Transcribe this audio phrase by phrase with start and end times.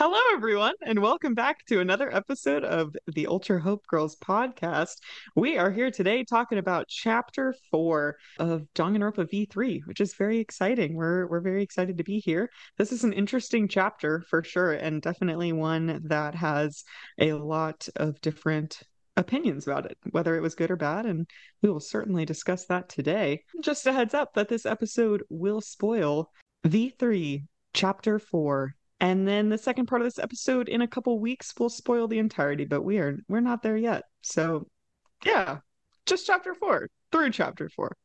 [0.00, 4.98] Hello, everyone, and welcome back to another episode of the Ultra Hope Girls podcast.
[5.34, 10.94] We are here today talking about Chapter Four of Danganronpa V3, which is very exciting.
[10.94, 12.48] We're we're very excited to be here.
[12.76, 16.84] This is an interesting chapter for sure, and definitely one that has
[17.18, 18.80] a lot of different
[19.16, 21.26] opinions about it, whether it was good or bad, and
[21.60, 23.42] we will certainly discuss that today.
[23.64, 26.30] Just a heads up that this episode will spoil
[26.64, 27.42] V3
[27.74, 31.68] Chapter 4 and then the second part of this episode in a couple weeks will
[31.68, 34.04] spoil the entirety, but we are we're not there yet.
[34.22, 34.66] So
[35.24, 35.58] yeah,
[36.06, 37.96] just chapter four, through chapter four.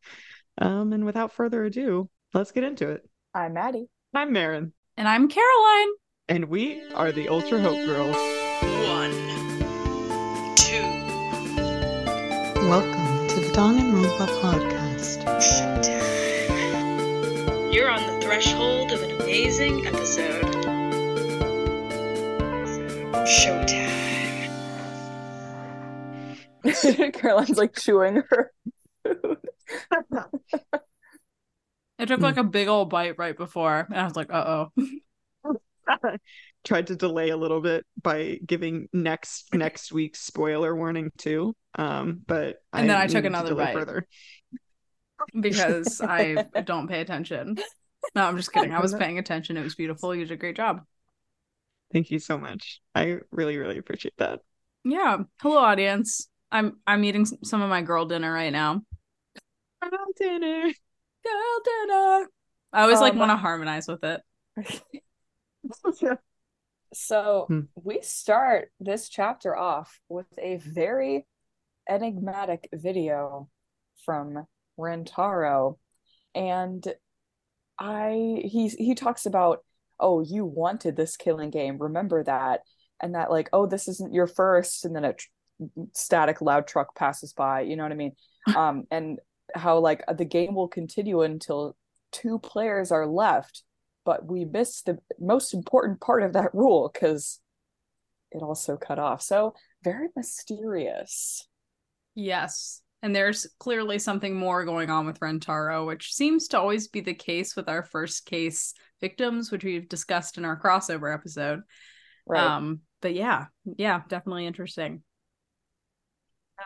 [0.60, 3.08] Um, and without further ado, let's get into it.
[3.34, 3.88] I'm Maddie.
[4.14, 4.74] I'm Marin.
[4.98, 5.90] And I'm Caroline.
[6.30, 8.16] And we are the Ultra Hope Girls.
[8.88, 9.12] One,
[10.56, 10.84] two.
[12.70, 15.24] Welcome to the Danganronpa podcast.
[17.74, 20.73] You're on the threshold of an amazing episode.
[23.24, 24.50] Showtime.
[27.14, 28.52] Caroline's like chewing her.
[32.00, 35.58] I took like a big old bite right before, and I was like, "Uh oh."
[36.64, 41.56] Tried to delay a little bit by giving next next week's spoiler warning too.
[41.76, 43.74] Um, but And then I took needed to another bite.
[43.74, 44.08] further.
[45.40, 47.58] because I don't pay attention.
[48.16, 48.74] No, I'm just kidding.
[48.74, 49.56] I was paying attention.
[49.58, 50.14] It was beautiful.
[50.16, 50.82] You did a great job.
[51.94, 52.82] Thank you so much.
[52.96, 54.40] I really really appreciate that.
[54.84, 55.20] Yeah.
[55.42, 56.28] Hello, audience.
[56.52, 58.82] I'm I'm eating some of my girl dinner right now.
[59.82, 60.72] Girl dinner.
[61.24, 62.28] Girl dinner.
[62.74, 64.22] I always like Um, want to harmonize with it.
[66.94, 67.62] So Hmm.
[67.76, 71.26] we start this chapter off with a very
[71.90, 73.50] enigmatic video
[74.06, 74.46] from
[74.80, 75.78] Rantaro.
[76.36, 76.86] And
[77.80, 79.64] I he's he talks about,
[80.04, 81.78] oh, you wanted this killing game.
[81.80, 82.62] Remember that.
[83.02, 85.28] And that like, oh, this isn't your first, and then a tr-
[85.94, 88.14] static loud truck passes by, you know what I mean?
[88.58, 89.20] Um, and
[89.56, 91.78] how like the game will continue until
[92.12, 93.64] two players are left
[94.06, 97.40] but we missed the most important part of that rule because
[98.32, 99.22] it also cut off.
[99.22, 99.54] So
[99.84, 101.48] very mysterious.
[102.16, 102.82] Yes.
[103.04, 107.14] And there's clearly something more going on with Rantaro, which seems to always be the
[107.14, 111.62] case with our first case victims, which we've discussed in our crossover episode.
[112.26, 112.42] Right.
[112.42, 113.48] Um, but yeah,
[113.78, 115.04] yeah, definitely interesting.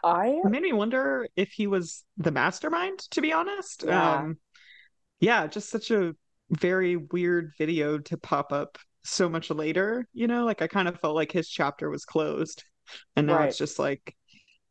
[0.04, 3.84] I It made me wonder if he was the mastermind, to be honest.
[3.88, 4.18] Yeah.
[4.18, 4.38] Um,
[5.20, 6.14] yeah, just such a
[6.52, 10.46] very weird video to pop up so much later, you know?
[10.46, 12.64] Like I kind of felt like his chapter was closed.
[13.16, 13.50] And now Right.
[13.50, 14.16] it's just like,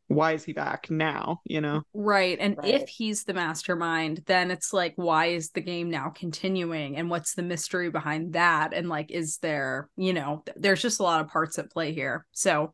[0.07, 1.41] why is he back now?
[1.45, 1.83] You know?
[1.93, 2.37] Right.
[2.39, 2.75] And Right.
[2.75, 6.95] if he's the mastermind, then it's like, why is the game now continuing?
[6.95, 8.73] And what's the mystery behind that?
[8.73, 11.93] And like, is there, you know, th- there's just a lot of parts at play
[11.93, 12.25] here.
[12.31, 12.73] So,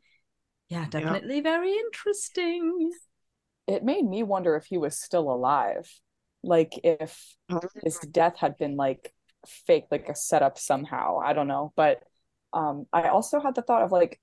[0.69, 2.91] yeah, definitely very interesting.
[3.67, 5.89] it made me wonder if he was still alive.
[6.43, 7.35] Like if
[7.83, 9.13] his death had been like
[9.67, 11.19] fake, like a setup somehow.
[11.23, 11.71] I don't know.
[11.75, 12.03] But
[12.51, 14.19] um I also had the thought of like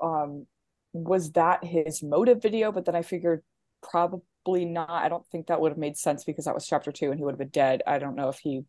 [0.00, 0.46] um
[0.92, 2.72] was that his motive video?
[2.72, 3.42] But then I figured
[3.82, 4.90] probably not.
[4.90, 7.24] I don't think that would have made sense because that was chapter two and he
[7.24, 7.82] would have been dead.
[7.86, 8.62] I don't know if he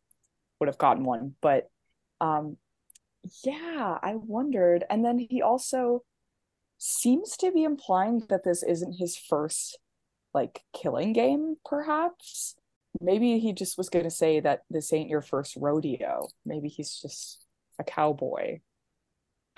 [0.59, 1.69] would have gotten one, but
[2.21, 2.57] um
[3.43, 4.85] yeah, I wondered.
[4.89, 6.03] And then he also
[6.77, 9.77] seems to be implying that this isn't his first
[10.33, 12.55] like killing game, perhaps.
[13.01, 16.27] Maybe he just was gonna say that this ain't your first rodeo.
[16.45, 17.45] Maybe he's just
[17.77, 18.59] a cowboy.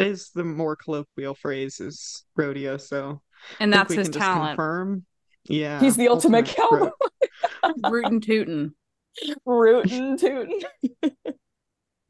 [0.06, 3.22] Is the more colloquial phrase is rodeo, so
[3.60, 4.50] And that's his can talent.
[4.58, 5.06] confirm.
[5.46, 5.80] Yeah.
[5.80, 6.90] He's the ultimate cowboy.
[7.64, 8.74] ro- Rootin' tootin'.
[9.46, 10.62] Rootin' tootin'.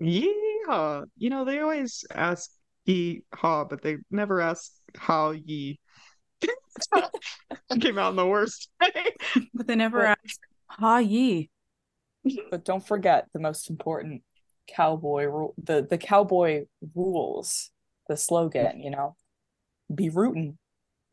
[0.02, 1.06] Yeehaw.
[1.18, 2.50] You know, they always ask
[2.85, 5.79] ye haw, but they never ask how ye.
[7.81, 8.91] Came out in the worst way.
[9.53, 11.50] But they never But- ask, ha ye.
[12.52, 14.22] But don't forget the most important
[14.68, 16.66] cowboy rule the, the cowboy
[16.96, 17.72] rules,
[18.11, 19.16] the slogan, you know.
[19.93, 20.58] Be rootin',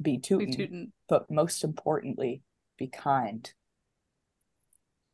[0.03, 0.93] be Be tootin', tootin'.
[1.09, 2.43] but most importantly,
[2.77, 3.51] be kind.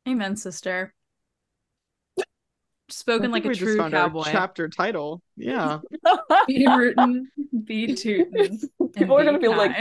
[0.08, 0.94] Amen, sister.
[2.88, 4.24] Spoken like a we just true found our cowboy.
[4.30, 5.22] chapter title.
[5.36, 5.80] Yeah.
[6.48, 7.28] Be rootin',
[7.64, 8.60] be tootin'.
[8.94, 9.76] People are gonna be like,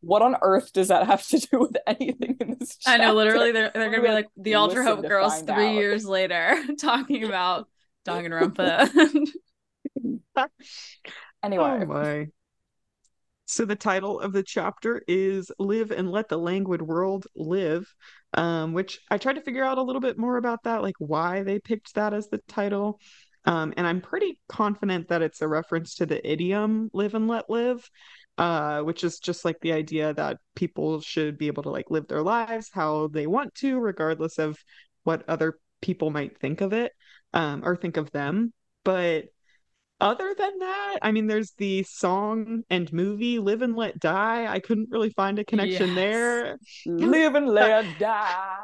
[0.00, 3.52] what on earth does that have to do with anything in this I know, literally,
[3.52, 5.74] they're, they're gonna be like the Ultra Hope girls three out.
[5.74, 7.68] years later talking about
[8.06, 9.26] Danganronpa.
[11.44, 12.26] Anyway, Oh my.
[13.46, 17.94] So the title of the chapter is Live and Let the Languid World Live,
[18.32, 21.42] um, which I tried to figure out a little bit more about that, like why
[21.42, 22.98] they picked that as the title.
[23.44, 27.50] Um, and I'm pretty confident that it's a reference to the idiom live and let
[27.50, 27.86] live,
[28.38, 32.08] uh, which is just like the idea that people should be able to like live
[32.08, 34.56] their lives how they want to, regardless of
[35.02, 36.92] what other people might think of it
[37.34, 38.54] um, or think of them.
[38.84, 39.26] But
[40.04, 44.46] other than that, I mean, there's the song and movie Live and Let Die.
[44.46, 45.96] I couldn't really find a connection Yes.
[45.96, 46.58] there.
[46.86, 48.58] Live and let die.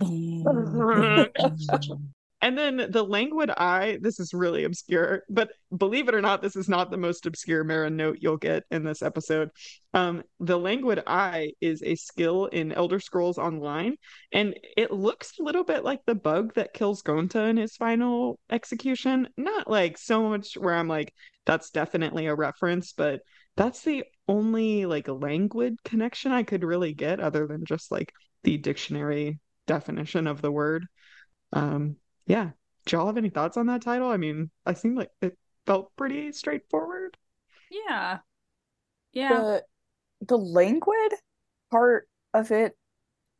[2.42, 6.56] And then the languid eye, this is really obscure, but believe it or not, this
[6.56, 9.50] is not the most obscure Marin note you'll get in this episode.
[9.94, 13.94] Um, the languid eye is a skill in Elder Scrolls Online,
[14.32, 18.40] and it looks a little bit like the bug that kills Gonta in his final
[18.50, 19.28] execution.
[19.36, 21.14] Not like so much where I'm like,
[21.46, 23.20] that's definitely a reference, but
[23.56, 28.12] that's the only like languid connection I could really get other than just like
[28.42, 30.86] the dictionary definition of the word.
[31.52, 31.96] Um,
[32.26, 32.50] yeah.
[32.86, 34.08] Do y'all have any thoughts on that title?
[34.08, 35.36] I mean, I seem like it
[35.66, 37.16] felt pretty straightforward.
[37.70, 38.18] Yeah.
[39.12, 39.28] Yeah.
[39.28, 39.64] the
[40.26, 41.12] the languid
[41.70, 42.76] part of it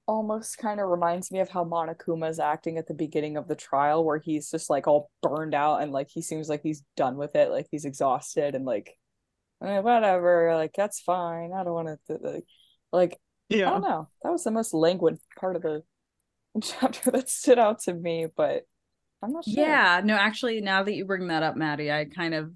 [0.07, 4.05] almost kind of reminds me of how Monokuma's acting at the beginning of the trial
[4.05, 7.37] where he's just like all burned out and like he seems like he's done with
[7.37, 8.97] it like he's exhausted and like
[9.63, 12.45] "Eh, whatever like that's fine I don't want to like,
[12.93, 13.19] like
[13.53, 15.83] I don't know that was the most languid part of the
[16.63, 18.65] chapter that stood out to me but
[19.23, 22.35] I'm not sure Yeah, no, actually, now that you bring that up, Maddie, I kind
[22.35, 22.53] of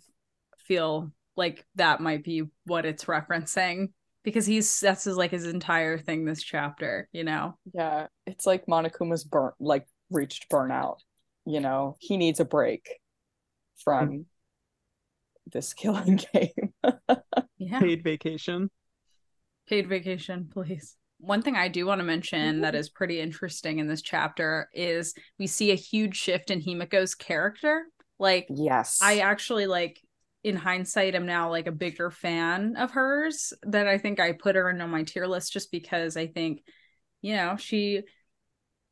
[0.58, 3.90] feel like that might be what it's referencing
[4.24, 7.56] because he's that's his like his entire thing this chapter, you know.
[7.72, 10.98] Yeah, it's like Monokuma's burnt, like reached burnout.
[11.44, 12.98] You know, he needs a break
[13.84, 14.20] from mm-hmm.
[15.52, 16.72] this killing game.
[17.58, 17.80] Yeah.
[17.80, 18.70] Paid vacation.
[19.68, 20.96] Paid vacation, please.
[21.18, 22.80] One thing I do want to mention that mm-hmm.
[22.80, 27.86] is pretty interesting in this chapter is we see a huge shift in Himiko's character.
[28.18, 28.98] Like Yes.
[29.02, 30.00] I actually like
[30.44, 34.54] in hindsight am now like a bigger fan of hers than I think I put
[34.54, 36.62] her into my tier list just because I think
[37.20, 38.02] you know she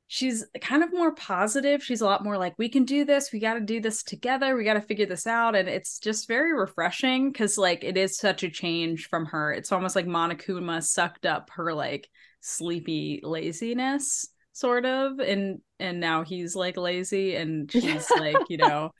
[0.06, 3.38] she's kind of more positive she's a lot more like we can do this we
[3.38, 6.52] got to do this together we got to figure this out and it's just very
[6.52, 11.24] refreshing cuz like it is such a change from her it's almost like Monokuma sucked
[11.24, 12.08] up her like
[12.40, 18.90] sleepy laziness sort of and and now he's like lazy and she's like you know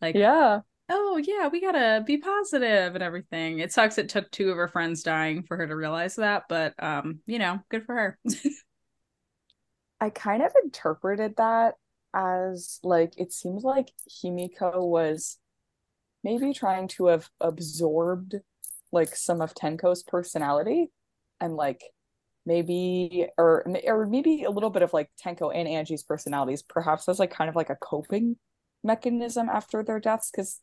[0.00, 0.60] like yeah.
[0.88, 4.68] oh yeah we gotta be positive and everything it sucks it took two of her
[4.68, 8.18] friends dying for her to realize that but um you know good for her
[10.02, 11.76] I kind of interpreted that
[12.12, 15.38] as like it seems like Himiko was
[16.24, 18.34] maybe trying to have absorbed
[18.90, 20.90] like some of Tenko's personality
[21.40, 21.84] and like
[22.44, 27.20] maybe or or maybe a little bit of like Tenko and Angie's personalities perhaps as
[27.20, 28.34] like kind of like a coping
[28.82, 30.58] mechanism after their deaths because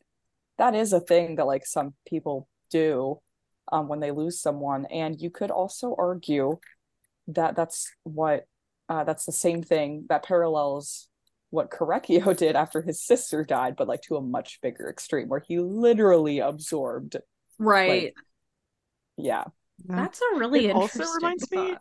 [0.58, 3.18] that is a thing that like some people do
[3.72, 4.84] um when they lose someone.
[4.90, 6.58] And you could also argue
[7.28, 8.44] that that's what
[8.90, 11.08] uh, that's the same thing that parallels
[11.50, 15.40] what Korekiyo did after his sister died, but like to a much bigger extreme where
[15.46, 17.16] he literally absorbed.
[17.58, 18.12] right
[19.16, 19.44] Yeah.
[19.86, 21.76] that's a really It also interesting reminds me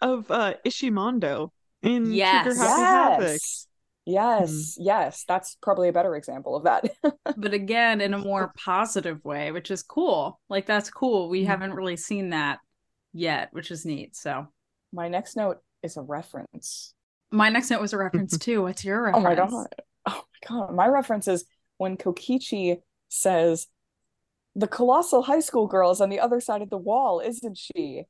[0.00, 1.50] of uh Ishimondo
[1.82, 2.44] in Yes.
[2.44, 3.28] Trigger Happy Havoc.
[3.32, 3.66] Yes.
[4.04, 4.76] Yes.
[4.78, 5.24] Yes.
[5.28, 6.90] That's probably a better example of that.
[7.36, 11.46] but again in a more positive way which is cool like that's cool we Mhm.
[11.46, 12.58] haven't really seen that
[13.12, 14.46] yet which is neat so
[14.92, 16.94] My next note is a reference.
[17.30, 19.26] my next note was a reference too what's your oh reference?
[19.26, 19.74] Oh reference my god.
[20.06, 20.74] Oh my god.
[20.74, 21.44] My reference is
[21.78, 23.66] when Kokichi says,
[24.54, 28.04] The colossal high school girl is on the other side of the wall, isn't she?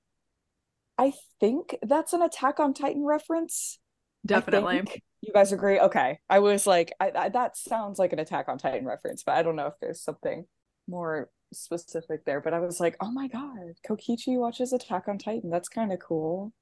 [0.98, 3.78] I think that's an Attack on Titan reference.
[4.24, 4.82] Definitely.
[5.22, 5.80] You guys agree?
[5.80, 6.18] Okay.
[6.28, 9.42] I was like, I, I that sounds like an Attack on Titan reference, but I
[9.42, 10.44] don't know if there's something
[10.88, 12.40] more specific there.
[12.40, 15.50] But I was like, oh my god, Kokichi watches Attack on Titan.
[15.50, 16.52] That's kind of cool.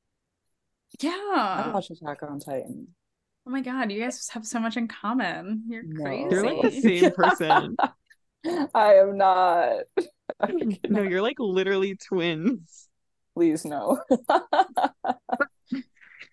[1.02, 2.88] I yeah watch Attack on Titan.
[3.46, 6.04] oh my god you guys have so much in common you're No.
[6.04, 7.76] crazy You're like the same person.
[8.74, 9.80] I am not.
[10.88, 12.88] no, you're like literally twins.
[13.34, 14.00] Please no.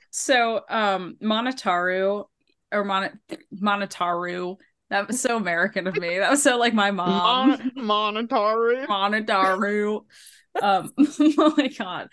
[0.09, 2.25] So, um, Monotaru
[2.71, 3.19] or Mon-
[3.53, 4.55] Monotaru,
[4.89, 6.17] that was so American of me.
[6.17, 7.49] That was so like my mom.
[7.49, 8.87] Mon- Monetary.
[8.87, 10.01] Monotaru.
[10.59, 12.07] Um, oh my god,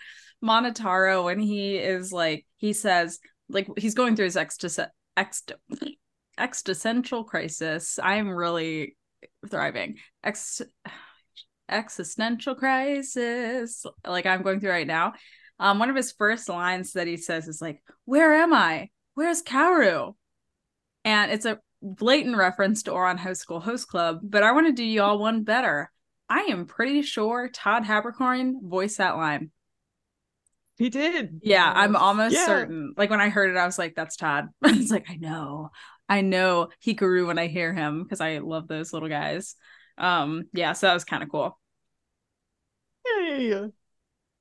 [0.45, 4.79] Monotaro when he is like he says like he's going through his exist
[5.17, 5.51] ext
[6.37, 7.99] existential crisis.
[8.01, 8.95] I'm really
[9.49, 9.97] thriving.
[10.23, 10.61] Ex
[11.67, 15.13] existential crisis like I'm going through right now.
[15.59, 18.89] Um, one of his first lines that he says is like, "Where am I?
[19.13, 20.15] Where's Kaoru?"
[21.05, 24.73] And it's a blatant reference to Ouran High School Host Club, but I want to
[24.73, 25.91] do y'all one better.
[26.29, 29.51] I am pretty sure Todd Haberkorn voiced that line.
[30.77, 31.39] He did.
[31.41, 32.45] Yeah, I'm almost Yeah.
[32.45, 32.93] certain.
[32.97, 35.69] Like when I heard it, I was like, "That's Todd." I was like, "I know,
[36.09, 39.55] I know Hikaru when I hear him because I love those little guys."
[39.97, 41.57] Um, yeah, so that was kind of cool.
[43.05, 43.67] Yeah, yeah, yeah.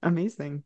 [0.02, 0.64] Amazing.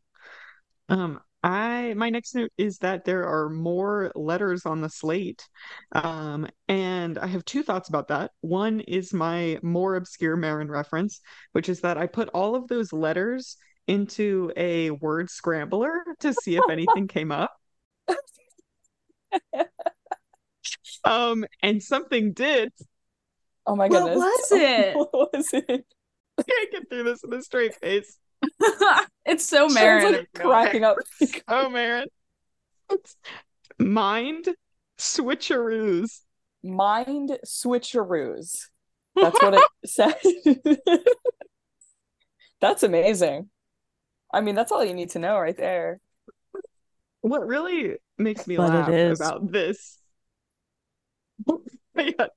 [0.89, 5.47] Um, I my next note is that there are more letters on the slate.
[5.93, 8.31] Um, and I have two thoughts about that.
[8.41, 11.21] One is my more obscure Marin reference,
[11.53, 13.57] which is that I put all of those letters
[13.87, 17.51] into a word scrambler to see if anything came up.
[21.03, 22.71] Um, and something did.
[23.65, 24.17] Oh my goodness.
[24.17, 24.95] What was it?
[24.95, 25.85] what was it?
[26.37, 28.17] I can't get through this in a straight face.
[29.25, 30.13] it's so Sharon's Marin.
[30.13, 30.97] like cracking up.
[31.47, 32.05] Oh man.
[33.77, 34.49] Mind
[34.97, 36.21] switcheroos.
[36.63, 38.67] Mind switcheroos.
[39.15, 40.15] That's what it said.
[42.61, 43.49] that's amazing.
[44.31, 45.99] I mean, that's all you need to know right there.
[47.21, 49.09] What really makes me But laugh is.
[49.09, 49.99] about this
[51.95, 52.27] yeah,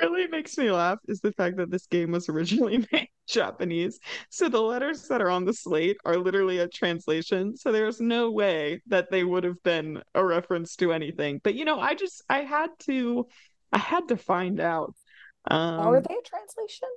[0.00, 4.00] really makes me laugh is the fact that this game was originally made Japanese.
[4.30, 7.56] So the letters that are on the slate are literally a translation.
[7.56, 11.40] So there's no way that they would have been a reference to anything.
[11.44, 13.28] But you know, I just I had to
[13.72, 14.94] I had to find out.
[15.78, 16.88] Are Um they a translation?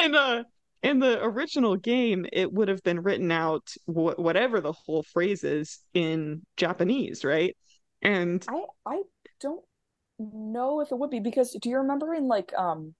[0.00, 0.44] in uh
[0.82, 5.44] in the original game it would have been written out wh- whatever the whole phrase
[5.44, 7.56] is in Japanese, right?
[8.02, 9.02] And I I
[9.40, 9.64] don't
[10.18, 12.94] know if it would be because do you remember in like um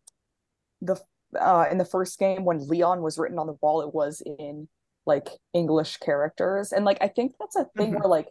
[0.83, 0.97] the
[1.39, 4.69] uh in the first game when Leon was written on the wall it was in
[5.07, 8.01] like English characters and like I think that's a thing Mhm.
[8.01, 8.29] where like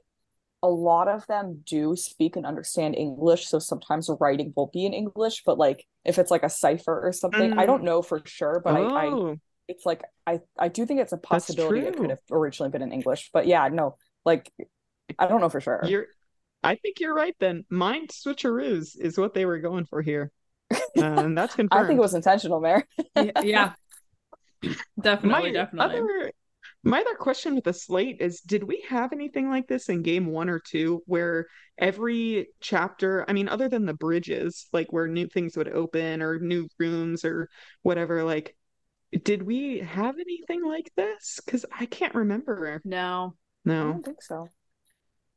[0.63, 4.93] a lot of them do speak and understand English so sometimes writing will be in
[4.93, 7.85] English but like if it's like a cipher or something I don't mm.
[7.85, 9.37] know for sure but I, I oh,
[9.67, 12.01] it's like I I do think it's a possibility it true.
[12.01, 14.51] could have originally been in English but yeah no like
[15.19, 16.07] I don't know for sure you're
[16.63, 17.65] I think you're right then.
[17.69, 20.31] Mind switcheroos is what they were going for here.
[20.95, 21.83] And that's confirmed.
[21.83, 22.83] I think it was intentional Mary
[23.15, 23.73] yeah, yeah.
[25.01, 25.99] definitely, my definitely.
[25.99, 26.31] Other,
[26.83, 30.27] my other question with the slate is did we have anything like this in game
[30.27, 35.27] one or two where every chapter, I mean, other than the bridges, like where new
[35.27, 37.49] things would open or new rooms or
[37.81, 38.55] whatever, like,
[39.23, 41.39] did we have anything like this?
[41.45, 42.81] Because I can't remember.
[42.85, 43.91] No, I No.
[43.93, 44.49] don't think so.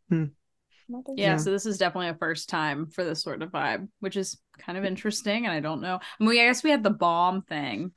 [0.08, 0.24] Hmm.
[0.24, 1.36] I don't think yeah, Yeah.
[1.36, 4.76] so this is definitely a first time for this sort of vibe, which is kind
[4.76, 5.46] of interesting.
[5.46, 6.00] And I don't know.
[6.02, 7.92] I mean, I guess we had the bomb thing.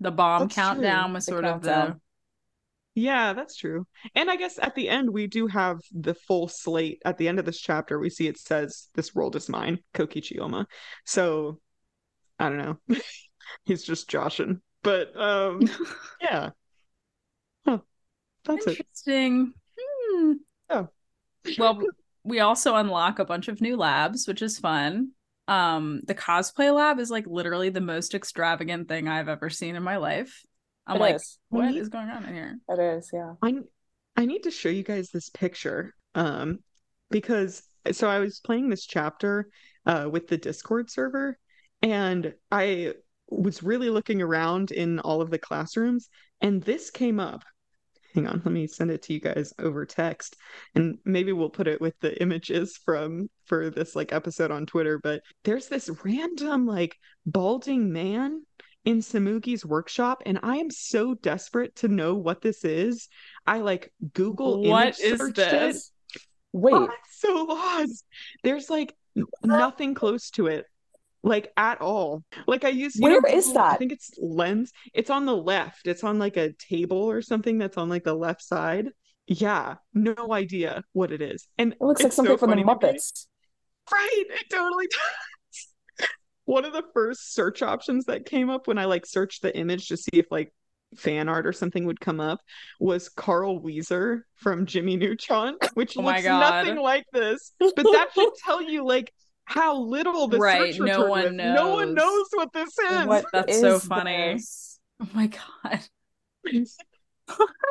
[0.00, 0.64] The bomb That's true.
[0.64, 2.00] countdown was The sort of the countdown.
[2.94, 3.86] Yeah, that's true.
[4.14, 7.02] And I guess at the end, we do have the full slate.
[7.04, 10.66] At the end of this chapter, we see it says, This world is mine, Kokichiyama.
[11.04, 11.58] So
[12.38, 12.78] I don't know.
[13.64, 14.60] He's just joshing.
[14.82, 15.62] But um
[16.20, 16.50] yeah.
[17.64, 17.78] Huh.
[18.44, 18.78] That's it.
[18.78, 19.54] interesting.
[19.78, 20.32] Hmm.
[20.70, 20.88] Oh.
[21.58, 21.82] well,
[22.24, 25.10] we also unlock a bunch of new labs, which is fun.
[25.46, 29.82] Um, the cosplay lab is like literally the most extravagant thing I've ever seen in
[29.82, 30.44] my life.
[30.86, 31.38] I'm It like, is.
[31.48, 31.76] what Mhm.
[31.76, 32.58] is going on in here?
[32.68, 33.34] It is, yeah.
[33.42, 33.54] I
[34.16, 36.58] I need to show you guys this picture um
[37.10, 37.62] because
[37.92, 39.48] so I was playing this chapter
[39.86, 41.38] uh with the Discord server
[41.82, 42.94] and I
[43.28, 46.08] was really looking around in all of the classrooms
[46.40, 47.42] and this came up.
[48.14, 50.36] Hang on, let me send it to you guys over text
[50.76, 55.00] and maybe we'll put it with the images from for this like episode on Twitter,
[55.02, 58.44] but there's this random like balding man
[58.84, 63.08] in Tsumugi's workshop and I am so desperate to know what this is.
[63.46, 65.90] I like Google What image is searched this?
[66.52, 68.04] Wait, oh, I'm so lost.
[68.42, 68.94] There's like
[69.42, 70.66] nothing close to it,
[71.22, 72.22] like at all.
[72.46, 74.72] Like I use, you know, Where is Google- I think it's Lens.
[74.92, 75.86] It's on the left.
[75.86, 78.90] It's on like a table or something that's on like the left side.
[79.26, 81.48] Yeah, no idea what it is.
[81.58, 82.64] And it looks like it's so something from the funny.
[82.64, 83.26] Muppets.
[83.90, 85.00] Right, it totally does.
[86.46, 89.88] One of the first search options that came up when I like searched the image
[89.88, 90.52] to see if like
[90.96, 92.40] fan art or something would come up
[92.78, 96.38] was Carl Wheezer from Jimmy Neutron, which Oh looks God.
[96.66, 97.52] nothing like this.
[97.58, 99.12] But that should tell you like
[99.46, 101.54] how little the Right, search no return one is.
[101.54, 102.04] No one knows.
[102.04, 103.06] knows what this is.
[103.06, 104.34] What That's so funny.
[104.34, 104.78] this?
[105.02, 105.80] Oh my god.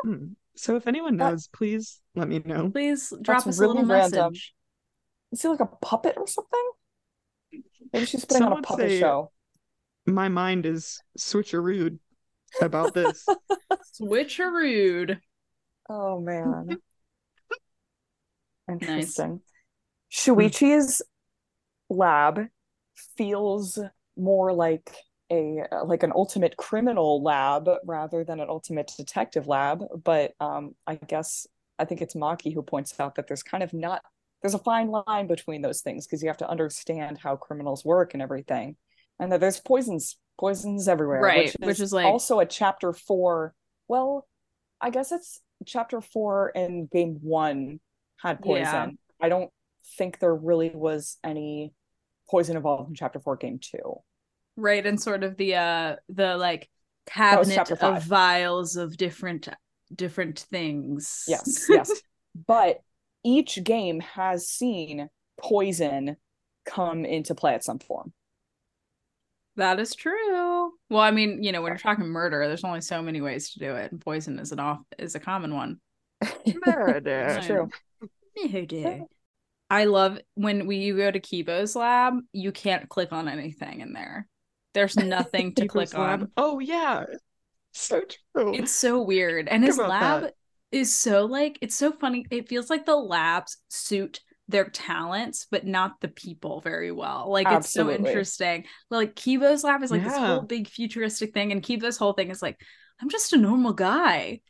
[0.04, 0.24] Hmm.
[0.56, 2.70] So if anyone That- knows, please let me know.
[2.70, 4.32] Please drop That's us a little random.
[4.32, 4.54] message.
[5.32, 6.70] Is he like a puppet or something?
[7.94, 9.30] Maybe she's putting Some on a would puppet say- show.
[10.06, 11.98] My mind is switcherooed
[12.60, 13.24] about this.
[13.98, 15.18] Switcherood.
[15.88, 16.76] Oh man.
[18.70, 19.40] Interesting.
[20.12, 21.00] Shuichi's
[21.88, 22.46] lab
[23.16, 23.78] feels
[24.16, 24.94] more like
[25.32, 30.94] a like an ultimate criminal lab rather than an ultimate detective lab but um i
[30.96, 31.46] guess
[31.78, 34.02] i think it's maki who points out that there's kind of not
[34.44, 38.12] there's a fine line between those things because you have to understand how criminals work
[38.12, 38.76] and everything
[39.18, 42.92] and that there's poisons poisons everywhere Right, which is, which is like- also a chapter
[42.92, 43.54] four
[43.88, 44.28] well
[44.82, 47.80] i guess it's chapter four and game one
[48.22, 48.88] had poison Yeah.
[49.22, 49.50] i don't
[49.96, 51.72] think there really was any
[52.30, 54.02] poison involved in chapter four game two
[54.56, 56.68] right and sort of the uh the like
[57.06, 59.48] cabinet of vials of different
[59.94, 61.90] different things Yes, yes.
[62.46, 62.80] but
[63.24, 65.08] each game has seen
[65.40, 66.16] poison
[66.66, 68.12] come into play at some form.
[69.56, 73.02] that is true well i mean you know when you're talking murder there's only so
[73.02, 75.80] many ways to do it and poison is an off is a common one
[76.66, 77.26] Murder.
[77.38, 77.68] It's true.
[78.50, 79.04] Murder.
[79.70, 83.92] I love when we you go to Kibo's lab, you can't click on anything in
[83.92, 84.26] there.
[84.72, 86.22] There's nothing to click lab.
[86.22, 86.30] on.
[86.36, 87.04] Oh yeah.
[87.72, 88.02] So
[88.34, 88.54] true.
[88.54, 89.48] It's so weird.
[89.48, 90.34] And Think his lab that.
[90.74, 92.26] Is so like it's so funny.
[92.30, 97.30] It feels like the labs suit their talents, but not the people very well.
[97.30, 98.64] Like it's so interesting.
[98.90, 102.42] Like Kibo's lab is like this whole big futuristic thing, and Kibo's whole thing is
[102.42, 102.60] like,
[103.00, 104.40] I'm just a normal guy.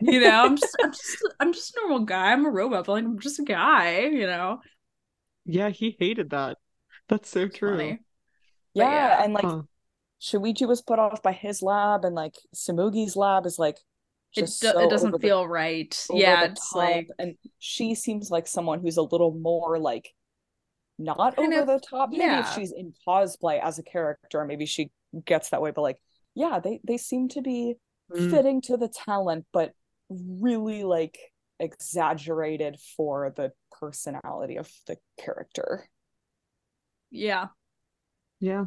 [0.00, 2.32] You know, I'm just I'm just I'm just a normal guy.
[2.32, 4.60] I'm a robot, but like I'm just a guy, you know.
[5.44, 6.58] yeah, he hated that.
[7.08, 7.76] That's so true.
[7.76, 7.98] Funny.
[8.74, 9.24] Yeah, yeah.
[9.24, 9.62] and like Huh.
[10.20, 13.78] Shuichi was put off by his lab, and like Tsumugi's lab is like
[14.36, 16.06] It, do- so it doesn't over the- feel right.
[16.10, 20.12] over Yeah, it's top, like and she seems like someone who's a little more like
[20.98, 22.10] not over of- the top.
[22.10, 22.40] Maybe yeah.
[22.40, 24.90] if she's in cosplay as a character, maybe she
[25.24, 25.70] gets that way.
[25.72, 26.00] But like,
[26.34, 27.74] yeah, they they seem to be
[28.12, 28.30] Mm.
[28.30, 29.72] fitting to the talent, but
[30.08, 31.16] really like
[31.60, 35.88] exaggerated for the personality of the character,
[37.10, 37.48] yeah,
[38.40, 38.64] Yeah.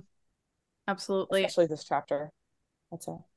[0.88, 1.44] absolutely.
[1.44, 2.32] especially this chapter.
[2.90, 3.28] That's all.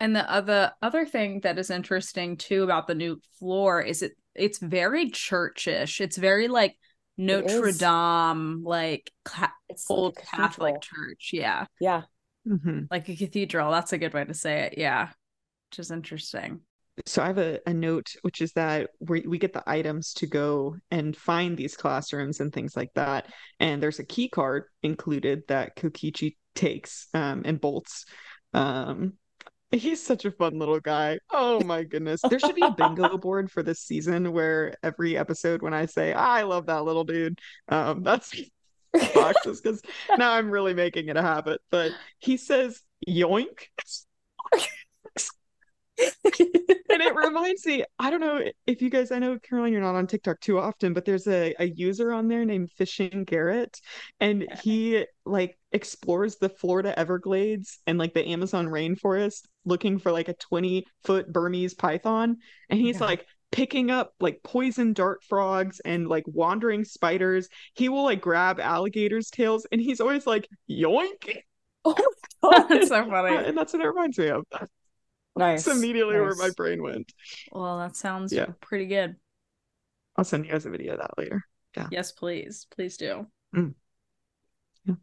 [0.00, 4.12] And the other other thing that is interesting too about the new floor is it
[4.34, 6.00] it's very churchish.
[6.00, 6.76] It's very like
[7.18, 7.72] Notre.
[7.72, 11.30] Dame, like ca- It's like old Catholic church.
[11.32, 12.02] Yeah, Yeah.
[12.46, 13.70] hmm like a cathedral.
[13.70, 14.78] That's a good way to say it.
[14.78, 15.10] Yeah,
[15.70, 16.60] which is interesting.
[17.06, 20.26] So I have a, a note, which is that we we get the items to
[20.26, 23.26] go and find these classrooms and things like that.
[23.58, 28.06] And there's a key card included that Kokichi takes um, and bolts.
[28.52, 29.14] Um,
[29.72, 31.18] he's such a fun little guy.
[31.30, 32.20] Oh my goodness.
[32.22, 36.12] There should be a bingo board for this season where every episode when I say,
[36.12, 38.34] I love that little dude, um, that's
[39.14, 39.80] boxes because
[40.16, 41.60] now I'm really making it a habit.
[41.70, 43.68] But he says yoink.
[46.24, 49.94] and it reminds me, I don't know if you guys, I know Caroline, you're not
[49.94, 53.80] on TikTok too often, but there's a, a user on there named Fishing Garrett,
[54.20, 60.28] and he like explores the Florida Everglades and like the Amazon rainforest looking for like
[60.28, 62.38] a 20 foot Burmese python.
[62.68, 63.06] And he's Yeah.
[63.06, 67.48] like picking up like poison dart frogs and like wandering spiders.
[67.74, 71.42] He will like grab alligators' tails and he's always like, yoink.
[71.84, 71.94] oh
[72.42, 72.68] my God.
[72.68, 73.36] That's so funny.
[73.36, 74.44] And that's what it reminds me of.
[75.40, 75.64] Nice.
[75.64, 77.12] That's immediately where my brain went.
[77.52, 78.46] Well, that sounds Yeah.
[78.60, 79.16] pretty good.
[80.16, 81.42] I'll send you guys a video of that later.
[81.76, 81.88] Yeah.
[81.90, 83.26] Yes, please, please do.
[83.54, 83.74] Mm.
[84.84, 84.94] Yeah.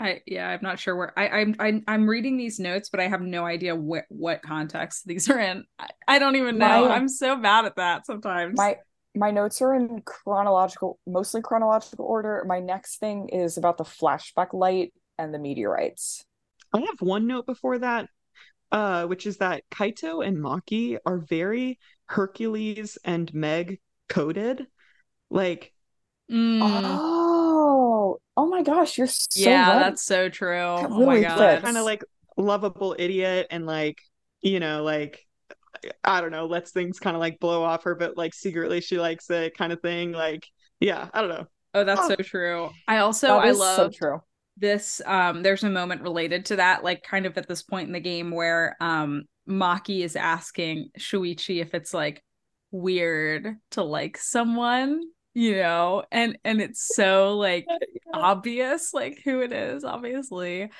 [0.00, 3.08] I yeah, I'm not sure where I I'm I'm, I'm reading these notes, but I
[3.08, 5.64] have no idea what what context these are in.
[5.78, 6.88] I, I don't even know.
[6.88, 8.56] My- I'm so bad at that sometimes.
[8.56, 8.78] My
[9.14, 12.44] my notes are in chronological, mostly chronological order.
[12.46, 16.24] My next thing is about the flashback light and the meteorites.
[16.72, 18.08] I have one note before that,
[18.72, 24.66] uh, which is that Kaito and Maki are very Hercules and Meg coded.
[25.30, 25.72] Like,
[26.30, 29.90] Mm, Oh, oh my gosh, you're so yeah, right.
[29.90, 30.48] that's so true.
[30.76, 31.64] That oh my really god.
[31.64, 32.04] kind of like
[32.36, 33.98] lovable idiot and like,
[34.42, 35.26] you know, like
[36.04, 38.98] I don't know, lets things kind of like blow off her, but like secretly she
[39.00, 40.12] likes it kind of thing.
[40.12, 40.46] Like,
[40.80, 41.46] yeah, I don't know.
[41.74, 42.06] Oh, that's Oh.
[42.06, 42.70] so true.
[42.86, 44.22] I also That I love so true.
[44.56, 47.92] This um there's a moment related to that like kind of at this point in
[47.92, 52.22] the game where um Maki is asking Shuichi if it's like
[52.70, 55.00] weird to like someone
[55.34, 56.04] you know?
[56.10, 57.66] And and it's so like
[58.14, 60.70] obvious like who it is obviously.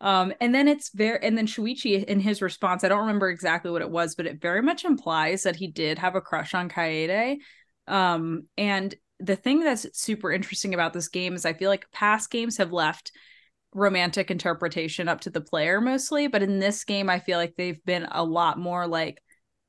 [0.00, 3.70] Um and then it's very and then Shuichi in his response I don't remember exactly
[3.70, 6.68] what it was but it very much implies that he did have a crush on
[6.68, 7.38] Kaede.
[7.86, 12.30] Um and the thing that's super interesting about this game is I feel like past
[12.30, 13.12] games have left
[13.74, 17.84] romantic interpretation up to the player mostly, but in this game I feel like they've
[17.84, 19.22] been a lot more like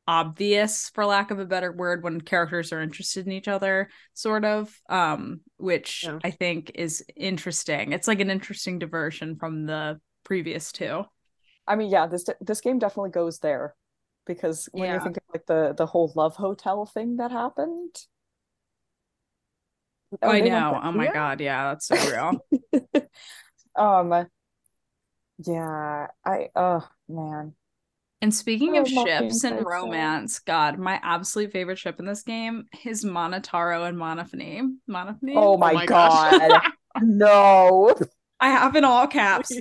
[0.07, 4.43] obvious for lack of a better word when characters are interested in each other sort
[4.43, 6.21] of um which Yeah.
[6.23, 11.05] i think is interesting it's like an interesting diversion from the previous two
[11.67, 13.75] I mean, yeah, this this game definitely goes there
[14.25, 14.93] because when Yeah.
[14.93, 17.95] you think of like the the whole love hotel thing that happened.
[20.21, 20.79] Oh, i know.
[20.83, 21.13] oh my Yeah.
[21.13, 21.39] god.
[21.41, 22.45] Yeah that's so real.
[23.75, 24.27] Um,
[25.45, 27.55] yeah, I oh man,
[28.21, 32.65] and speaking Oh, of ships and romance god my absolute favorite ship in this game
[32.85, 36.61] is monotaro and Monophanie Monophanie oh my, my god,
[37.01, 37.95] no.
[38.39, 39.51] i have in all caps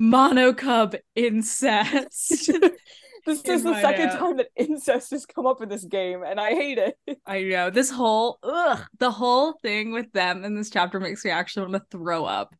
[0.00, 2.50] monocub incest
[3.26, 4.18] This is the second note.
[4.18, 6.96] time that incest has come up in this game, and I hate it.
[7.26, 11.30] I know this whole ugh, the whole thing with them in this chapter makes me
[11.30, 12.54] actually want to throw up.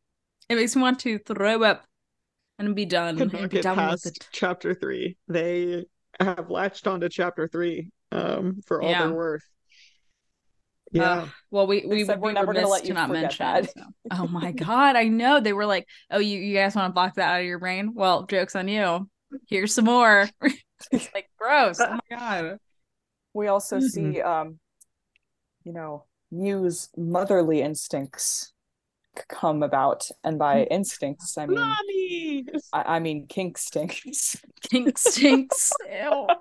[0.48, 1.84] It makes me want to throw up
[2.58, 4.28] and be done Could and not be get done past with it.
[4.32, 5.16] chapter three.
[5.28, 5.86] They
[6.18, 9.06] have latched onto chapter three um for all Yeah.
[9.06, 9.44] their worth.
[10.92, 11.20] Yeah.
[11.22, 13.46] Ugh, well, we we said, would "We're never gonna remiss let to you not mention.
[13.46, 13.66] that.
[13.70, 13.82] so.
[14.10, 17.14] Oh my god, I know they were like, "Oh, you you guys want to block
[17.14, 19.08] that out of your brain?" Well, jokes on you.
[19.48, 20.28] Here's some more.
[20.92, 21.80] it's like gross.
[21.80, 22.58] Oh my god.
[23.32, 23.90] We also Mhm.
[23.90, 24.58] see, um,
[25.64, 28.52] you know, Mew's motherly instincts
[29.28, 32.46] come about, and by instincts, I mean, Mommy!
[32.72, 34.36] I, I mean kink stinks.
[34.62, 35.72] Kink stinks.
[35.90, 36.26] Ew.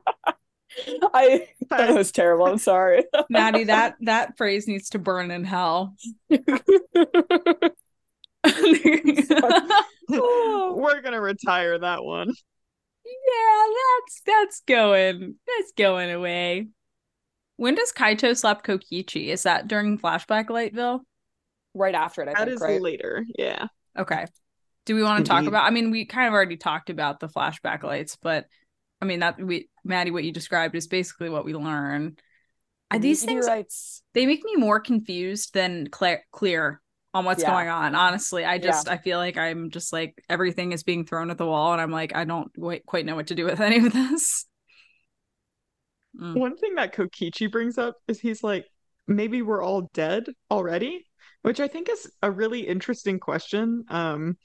[1.13, 2.45] I that was terrible.
[2.45, 3.03] I'm sorry.
[3.29, 5.95] Maddie, that that phrase needs to burn in hell.
[6.29, 6.37] We're
[11.01, 12.33] gonna retire that one.
[13.09, 13.65] Yeah,
[14.05, 16.67] that's that's going that's going away.
[17.57, 19.27] When does Kaito slap Kokichi?
[19.27, 21.01] Is that during flashback Lightville?
[21.75, 22.81] right after it, I That think, is right?
[22.81, 23.25] later.
[23.37, 23.67] Yeah.
[23.97, 24.25] Okay.
[24.85, 27.27] Do we want to talk about I mean we kind of already talked about the
[27.27, 28.45] flashback lights, but
[29.01, 32.15] I mean that we Maddie, what you described is basically what we learn.
[32.91, 34.01] Uh, These things Meteorites.
[34.13, 36.81] they make me more confused than clear clear
[37.13, 37.51] on what's Yeah.
[37.51, 37.95] going on.
[37.95, 41.45] Honestly, I just I feel like I'm just like everything is being thrown at the
[41.45, 42.51] wall, and I'm like I don't
[42.85, 44.45] quite know what to do with any of this.
[46.19, 46.35] Mm.
[46.35, 48.65] One thing that Kokichi brings up is he's like,
[49.07, 51.05] maybe we're all dead already,
[51.41, 53.85] which I think is a really interesting question.
[53.89, 54.37] Um,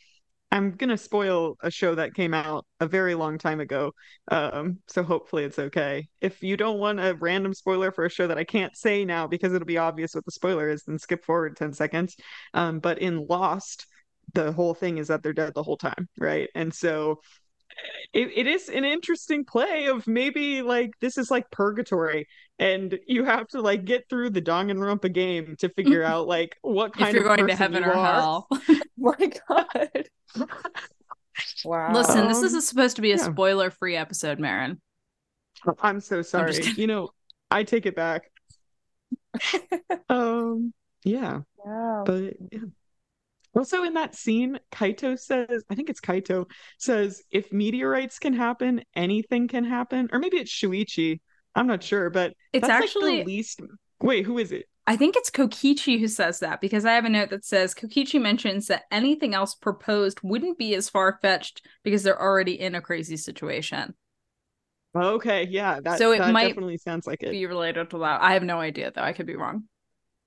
[0.50, 3.92] I'm gonna spoil a show that came out a very long time ago,
[4.28, 6.08] um, so hopefully it's okay.
[6.20, 9.26] If you don't want a random spoiler for a show that I can't say now
[9.26, 12.16] because it'll be obvious what the spoiler is, then skip forward 10 seconds.
[12.54, 13.86] Um, but in Lost,
[14.32, 16.48] the whole thing is that they're dead the whole time, right?
[16.54, 17.20] And so
[18.12, 22.26] it, it is an interesting play of maybe like this is like purgatory
[22.58, 26.92] and you have to like get through the Danganronpa game to figure out like what
[26.92, 28.20] kind If you're of going to heaven or are.
[28.20, 28.48] hell.
[28.96, 29.14] My
[29.48, 30.08] God.
[31.64, 31.92] Wow.
[31.92, 33.22] Listen, this is supposed to be a yeah.
[33.24, 34.80] spoiler-free episode, Marin.
[35.80, 36.52] I'm so sorry.
[36.52, 36.74] kidding.
[36.76, 37.08] You know,
[37.50, 38.30] I take it back.
[40.08, 40.72] um
[41.04, 42.02] yeah, Yeah.
[42.06, 42.60] but yeah.
[43.54, 46.46] Also in that scene, Kaito says, I think it's Kaito
[46.78, 50.08] says, if meteorites can happen, anything can happen.
[50.12, 51.20] Or maybe it's Shuichi.
[51.54, 53.60] I'm not sure, but It's that's actually like the least
[54.00, 54.66] wait, who is it?
[54.86, 58.20] I think it's Kokichi who says that because I have a note that says Kokichi
[58.20, 62.80] mentions that anything else proposed wouldn't be as far fetched because they're already in a
[62.82, 63.94] crazy situation.
[64.96, 67.38] Okay, yeah, that, So it that might definitely sounds like it.
[67.38, 68.22] Be related to that.
[68.22, 69.02] I have no idea though.
[69.02, 69.68] I could be wrong,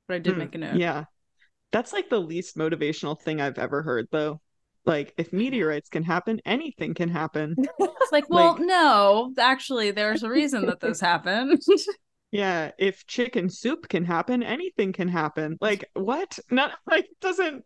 [0.07, 0.83] but I did Hmm, make a note.
[0.83, 1.05] Yeah.
[1.71, 4.41] That's like the least motivational thing I've ever heard, though.
[4.85, 7.55] Like, if meteorites can happen, anything can happen.
[7.79, 11.61] It's like, well, Like- no, actually, there's a reason that this happened.
[12.29, 15.57] Yeah, if chicken soup can happen, anything can happen.
[15.61, 16.37] Like, what?
[16.51, 17.63] Not like doesn't.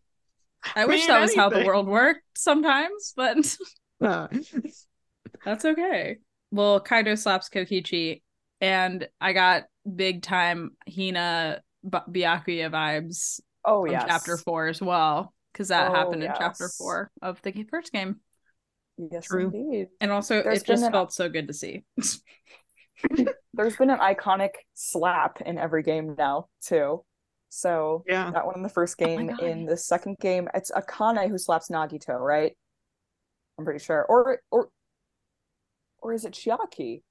[0.75, 3.37] I wish that was how the world worked sometimes, but
[3.99, 4.27] Uh,
[5.43, 6.17] that's okay.
[6.51, 8.21] Well, Kaito slaps Kokichi,
[8.61, 9.63] and I got
[9.95, 14.05] big time Hina B- Byakuya vibes Oh from yes.
[14.07, 18.19] chapter four as well, because that Oh, happened in chapter four of the first game.
[18.97, 19.51] Yes, True.
[19.53, 19.87] indeed.
[19.99, 21.83] And also, There's it just an- felt so good to see.
[23.53, 27.03] There's been an iconic slap in every game now too.
[27.49, 28.31] So yeah.
[28.31, 29.27] that one in the first Oh game.
[29.27, 29.39] God.
[29.41, 32.55] in the second game, it's Akane who slaps Nagito, right?
[33.57, 34.05] I'm pretty sure.
[34.07, 34.69] Or or
[35.99, 37.03] or is it Chiaki?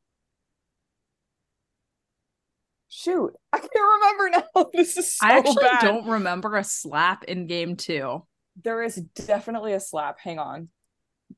[2.92, 4.66] Shoot, I can't remember now.
[4.72, 5.80] This is so I actually bad.
[5.82, 8.24] don't remember a slap in game two.
[8.62, 10.18] There is definitely a slap.
[10.18, 10.68] Hang on.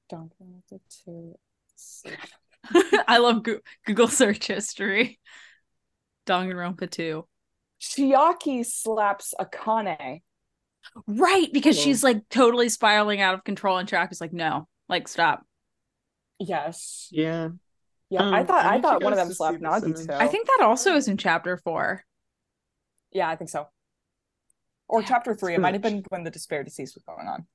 [0.09, 1.35] Don't want it to
[1.77, 2.19] slap.
[3.07, 5.21] I love Goo- Google search history.
[6.27, 7.27] Danganronpa 2.
[7.81, 10.23] Chiaki slaps Akane.
[11.07, 11.83] Right, because Oh.
[11.83, 15.45] she's like totally spiraling out of control, and Track is like, no, like, stop.
[16.38, 17.09] Yes.
[17.11, 17.51] Yeah.
[18.12, 20.07] Yeah, I Um, thought I I thought one of them to slapped see this Nagi
[20.07, 20.12] too.
[20.12, 22.05] I think that also is in chapter four.
[23.11, 23.68] Yeah, I think so.
[24.88, 25.55] Or Yeah, chapter three.
[25.55, 27.46] It might have been when the despair disease was going on.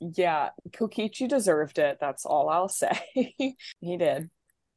[0.00, 1.98] Yeah, Kokichi deserved it.
[2.00, 3.00] That's all I'll say.
[3.14, 4.30] he did.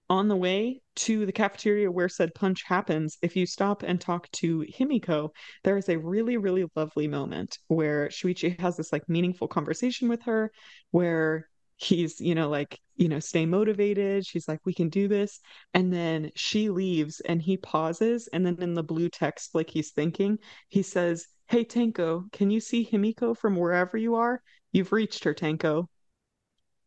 [0.09, 4.29] On the way to the cafeteria where said punch happens, if you stop and talk
[4.31, 5.29] to Himiko,
[5.63, 10.23] there is a really, really lovely moment where Shuichi has this like meaningful conversation with
[10.23, 10.51] her
[10.89, 11.47] where
[11.81, 14.25] he's, you know, like, you know, stay motivated.
[14.25, 15.39] She's like, we can do this.
[15.73, 18.27] And then she leaves and he pauses.
[18.31, 20.37] And then in the blue text, like he's thinking,
[20.69, 24.41] he says, Hey, Tenko can you see Himiko from wherever you are?
[24.71, 25.87] You've reached her, Tenko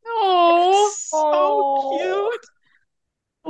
[0.06, 2.46] Oh, so cute.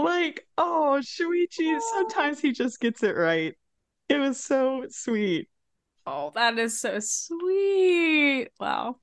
[0.04, 3.54] Like, oh, Shuichi, sometimes he just gets it right.
[4.08, 5.48] It was so sweet.
[6.06, 8.50] oh, that is so sweet.
[8.58, 8.98] Wow.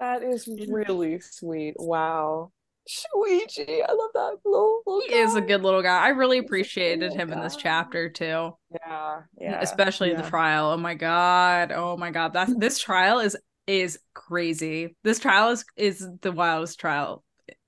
[0.00, 0.68] That is is.
[0.68, 1.74] really sweet.
[1.78, 2.52] Wow.
[2.88, 6.06] Shuichi, I love that little, little He is a good little guy.
[6.06, 8.56] I really He's a good appreciated little him in this chapter too.
[8.70, 9.60] Yeah, yeah.
[9.60, 10.70] especially the trial.
[10.70, 11.70] Oh my god.
[11.70, 12.32] Oh my god.
[12.32, 14.96] That's this trial is is crazy.
[15.04, 17.22] This trial is is the wildest trial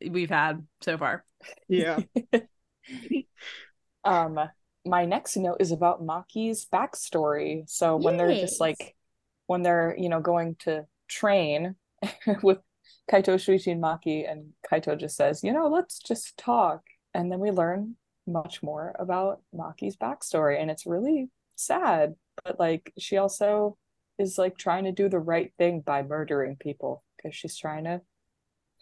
[0.08, 1.24] we've had so far.
[1.68, 2.00] Yeah.
[4.04, 4.40] Um,
[4.86, 7.68] my next note is about Maki's backstory.
[7.68, 8.96] So when they're just like
[9.46, 11.76] when they're, you know, going to train
[12.42, 12.58] with
[13.10, 16.82] Kaito, Shuichi, and Maki, and Kaito just says, you know, let's just talk.
[17.14, 22.14] And then we learn much more about Maki's backstory, and it's really sad.
[22.44, 23.76] But like she also
[24.18, 28.00] is like trying to do the right thing by murdering people because she's trying to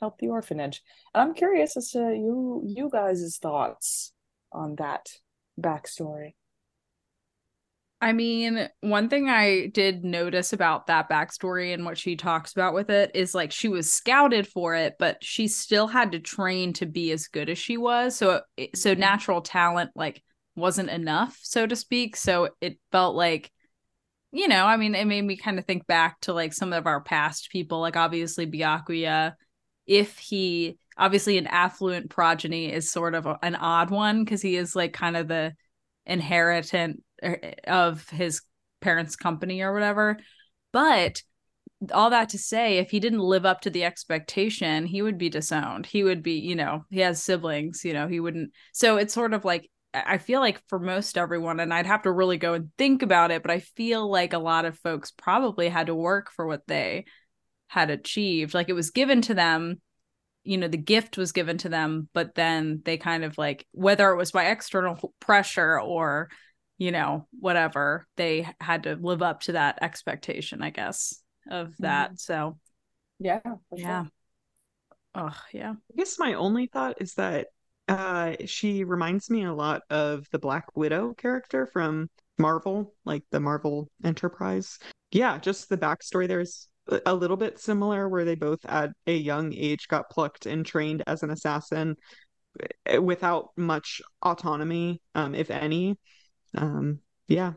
[0.00, 0.82] help the orphanage.
[1.14, 4.12] And I'm curious as to you you guys' thoughts
[4.52, 5.08] on that
[5.60, 6.34] backstory.
[8.00, 12.72] I mean, one thing I did notice about that backstory and what she talks about
[12.72, 16.72] with it is like she was scouted for it, but she still had to train
[16.74, 18.14] to be as good as she was.
[18.14, 18.42] So,
[18.74, 18.98] so Mhm.
[18.98, 20.22] natural talent like
[20.54, 22.14] wasn't enough, so to speak.
[22.14, 23.50] So it felt like,
[24.32, 26.86] you know, I mean, it made me kind of think back to like some of
[26.86, 29.34] our past people, like obviously Byakuya.
[29.86, 34.76] If he obviously an affluent progeny is sort of an odd one because he is
[34.76, 35.54] like kind of the
[36.06, 38.42] inheritant er, Er, of his
[38.80, 40.18] parents' company or whatever.
[40.72, 41.22] But
[41.92, 45.28] all that to say, if he didn't live up to the expectation, he would be
[45.28, 45.86] disowned.
[45.86, 48.52] He would be, you know, he has siblings, you know, he wouldn't.
[48.72, 52.02] So it's sort of like, I I feel like for most everyone, and I'd have
[52.02, 55.12] to really go and think about it, but I feel like a lot of folks
[55.12, 57.06] probably had to work for what they
[57.68, 58.54] had achieved.
[58.54, 59.80] Like it was given to them,
[60.44, 64.10] you know, the gift was given to them, but then they kind of like, whether
[64.10, 66.28] it was by external pressure or,
[66.78, 72.20] you know, whatever, they had to live up to that expectation, I guess, of that.
[72.20, 72.58] So,
[73.18, 74.02] Yeah, for yeah.
[74.02, 74.10] sure.
[75.14, 75.72] Oh, yeah.
[75.72, 77.48] I guess my only thought is that
[77.88, 83.40] uh she reminds me a lot of the Black Widow character from Marvel, like the
[83.40, 84.78] Marvel Enterprise.
[85.10, 89.16] Yeah, just the backstory there's a- a little bit similar where they both at a
[89.16, 91.96] young age got plucked and trained as an assassin
[92.86, 95.98] eh, without much autonomy, um, if any.
[96.56, 97.54] Um, yeah.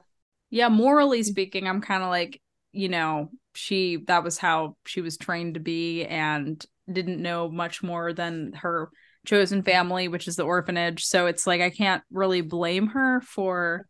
[0.50, 5.18] Yeah, morally speaking, I'm kind of like, you know, she that was how she was
[5.18, 8.90] trained to be and didn't know much more than her
[9.26, 11.06] chosen family, which is the orphanage.
[11.06, 13.88] So it's like I can't really blame her for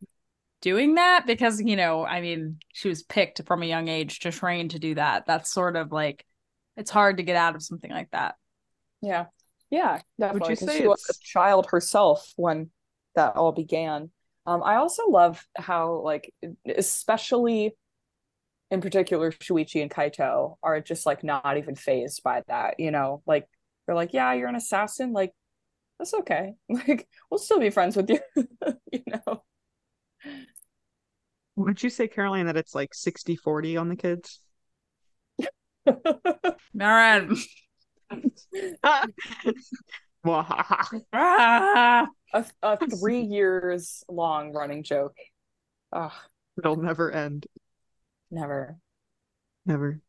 [0.61, 4.31] doing that because, you know, I mean, she was picked from a young age to
[4.31, 5.25] train to do that.
[5.25, 6.25] That's sort of like
[6.77, 8.35] it's hard to get out of something like that.
[9.01, 9.25] Yeah.
[9.69, 10.49] Yeah, definitely.
[10.49, 12.71] you say she was a child herself when
[13.15, 14.11] that all began.
[14.45, 16.33] Um, I also love how, like,
[16.65, 17.75] especially
[18.71, 23.21] in particular, Shuichi and Kaito are just like not even phased by that, you know,
[23.25, 23.47] like
[23.85, 25.33] they're like, yeah, you're an assassin, like
[25.99, 26.53] that's okay.
[26.69, 28.19] Like we'll still be friends with you,
[28.91, 29.43] you know.
[31.57, 34.39] Would you say, Caroline, that it's like 60 40 on the kids?
[35.87, 35.93] All
[36.73, 37.27] right.
[42.33, 45.15] A, a three years long running joke.
[45.91, 46.11] Ugh,
[46.57, 47.45] It'll never end.
[48.31, 48.79] never.
[49.65, 50.01] Never.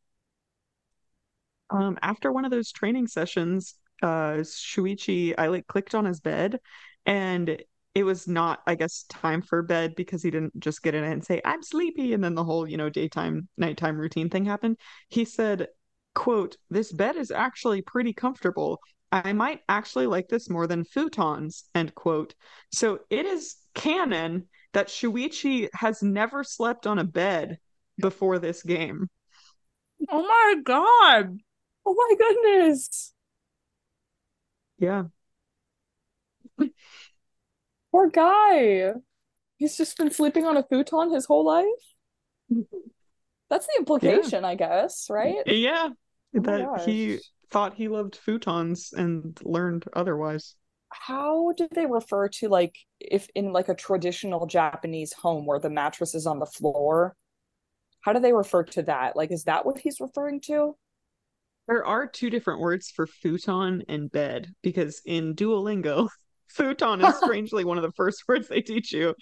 [1.71, 6.61] Um, after one of those training sessions, uh, Shuichi, I like clicked on his bed
[7.07, 7.63] and
[7.95, 11.25] it was not, I guess, time for bed because he didn't just get in and
[11.25, 12.15] say, I'm sleepy.
[12.15, 14.79] And then the whole, you know, daytime, nighttime routine thing happened.
[15.09, 15.69] He said,
[16.15, 18.81] quote, this bed is actually pretty comfortable.
[19.11, 22.35] I might actually like this more than futons, end quote.
[22.73, 27.59] So it is canon that Shuichi has never slept on a bed
[28.01, 29.09] before this game.
[30.11, 31.39] Oh my god.
[31.85, 33.13] Oh my goodness.
[34.79, 35.05] Yeah.
[37.91, 38.93] Poor guy.
[39.59, 41.67] He's just been sleeping on a futon his whole life.
[43.51, 45.37] That's the implication, I guess, right?
[45.47, 45.91] Yeah,
[46.37, 47.19] Oh that he
[47.51, 50.55] thought he loved futons and learned otherwise.
[50.91, 55.71] How do they refer to like if in like a traditional Japanese home where the
[55.71, 57.17] mattress is on the floor?
[58.01, 59.17] How do they refer to that?
[59.17, 60.77] Like, is that what he's referring to?
[61.69, 66.09] There are two different words for futon and bed because in Duolingo,
[66.49, 69.15] futon is strangely one of the first words they teach you.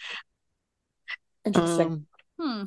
[1.45, 1.89] Interesting.
[1.89, 2.07] Um,
[2.41, 2.65] Hmm.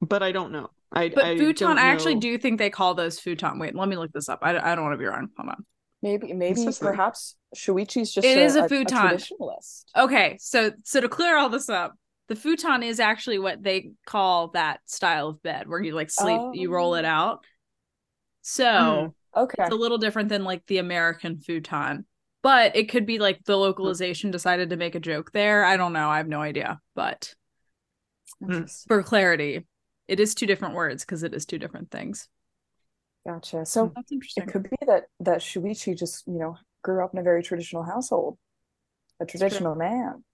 [0.00, 0.70] but I don't know.
[0.92, 2.20] I But I futon, I actually know.
[2.22, 3.58] do think they call those futon.
[3.58, 4.38] Wait, let me look this up.
[4.42, 5.28] I, I don't want to be wrong.
[5.36, 5.66] Hold on.
[6.02, 8.96] maybe, maybe, perhaps Shuichi's just It a, is a a- a futon.
[8.98, 9.84] traditionalist.
[9.96, 11.94] Okay, so so to clear all this up,
[12.28, 16.40] the futon is actually what they call that style of bed where you like sleep,
[16.54, 17.08] you roll it Oh.
[17.08, 17.44] out.
[18.42, 19.14] So Mm.
[19.42, 19.62] Okay.
[19.64, 22.06] it's a little different than like the American futon.
[22.42, 25.64] But it could be like the localization decided to make a joke there.
[25.64, 26.08] I don't know.
[26.08, 26.80] I have no idea.
[26.94, 27.34] But
[28.86, 29.66] for clarity,
[30.08, 32.28] it is two different words because it is two different things.
[33.26, 33.66] Gotcha.
[33.66, 34.44] So That's interesting.
[34.44, 37.82] it could be that that Shuichi just, you know, grew up in a very traditional
[37.82, 38.38] household,
[39.20, 40.24] a traditional man.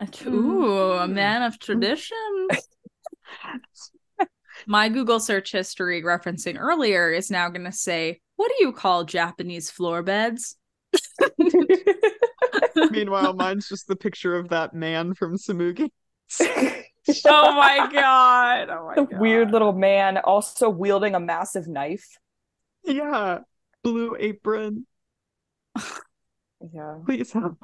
[0.00, 1.12] a Ooh, a Mhm.
[1.12, 2.48] man of tradition.
[4.66, 9.04] My Google search history referencing earlier is now going to say, What do you call
[9.04, 10.56] Japanese floor beds?
[12.90, 15.90] Meanwhile, mine's just the picture of that man from Tsumugi.
[17.24, 18.68] Oh my God.
[18.70, 19.20] Oh my The God.
[19.20, 22.18] weird little man also wielding a massive knife.
[22.84, 23.40] Yeah,
[23.82, 24.86] blue apron.
[26.72, 26.98] Yeah.
[27.04, 27.58] Please help.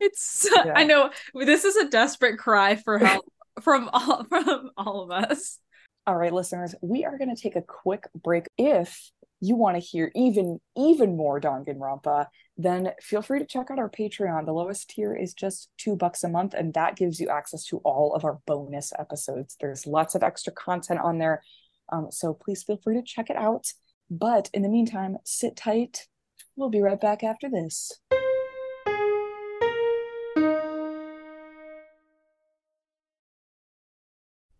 [0.00, 0.72] It's, Yeah.
[0.76, 3.24] I know this is a desperate cry for help
[3.62, 5.58] from all, from all of us.
[6.06, 8.46] All right, listeners, we are going to take a quick break.
[8.58, 9.10] If
[9.44, 12.26] you want to hear even even more Danganronpa,
[12.56, 14.46] then feel free to check out our Patreon.
[14.46, 17.78] The lowest tier is just two bucks a month, and that gives you access to
[17.78, 19.56] all of our bonus episodes.
[19.60, 21.42] There's lots of extra content on there,
[21.90, 23.66] um, so please feel free to check it out.
[24.10, 26.06] But in the meantime, sit tight.
[26.56, 27.92] We'll be right back after this.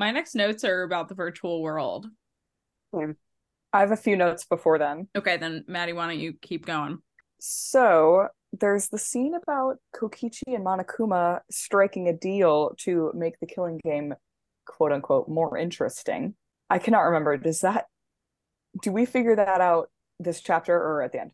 [0.00, 2.06] My next notes are about the virtual world.
[2.94, 5.08] I have a few notes before then.
[5.14, 7.00] Okay, then Maddie, why don't you keep going?
[7.38, 13.78] So there's the scene about Kokichi and Monokuma striking a deal to make the killing
[13.84, 14.14] game
[14.64, 16.34] quote unquote more interesting.
[16.70, 17.36] I cannot remember.
[17.36, 17.84] Does that
[18.80, 21.32] do we figure that out this chapter or at the end?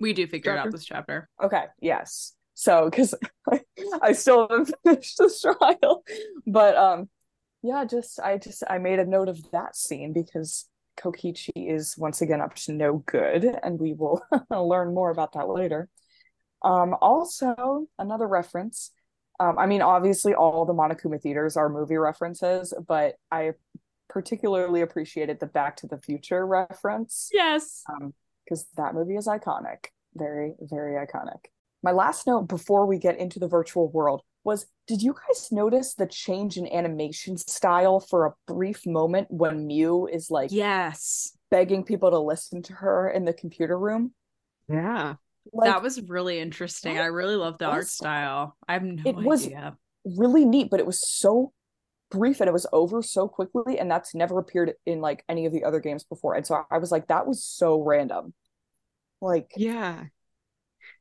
[0.00, 1.28] We do figure it out this chapter.
[1.40, 2.34] Okay, yes.
[2.54, 3.14] So because
[4.02, 6.02] I still haven't finished this trial.
[6.44, 7.08] But um
[7.64, 12.20] yeah, just I just I made a note of that scene because Kokichi is once
[12.20, 15.88] again up to no good, and we will learn more about that later.
[16.62, 18.90] Um, also, another reference.
[19.40, 23.52] Um, I mean, obviously, all the Monokuma theaters are movie references, but I
[24.08, 27.82] particularly appreciated the Back to the Future reference Yes.
[28.44, 29.86] because that movie is iconic.
[30.14, 31.46] Very, very iconic.
[31.82, 35.94] My last note before we get into the virtual world was Did you guys notice
[35.94, 41.36] the change in animation style for a brief moment when Miu is like Yes.
[41.50, 44.12] begging people to listen to her in the computer room?
[44.68, 45.14] Yeah.
[45.52, 46.98] Like, that was really interesting.
[46.98, 48.56] I really love the art style.
[48.68, 49.48] I have no It was-
[50.04, 51.52] really neat, but it was so
[52.10, 55.52] brief and it was over so quickly, and that's never appeared in like any of
[55.52, 56.34] the other games before.
[56.34, 58.34] And so I was like, that was so random.
[59.20, 60.04] Like, Yeah.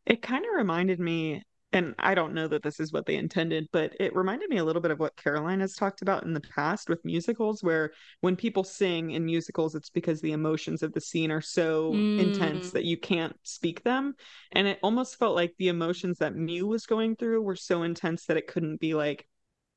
[0.06, 1.44] It kind of reminded me
[1.74, 4.64] and I don't know that this is what they intended, but it reminded me a
[4.64, 8.36] little bit of what Caroline has talked about in the past with musicals, where when
[8.36, 12.20] people sing in musicals, it's because the emotions of the scene are so mm.
[12.20, 14.14] intense that you can't speak them.
[14.52, 18.28] And it almost felt like the emotions that Miu was going through were so intense
[18.28, 19.28] that it couldn't be like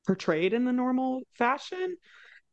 [0.05, 1.97] portrayed in the normal fashion.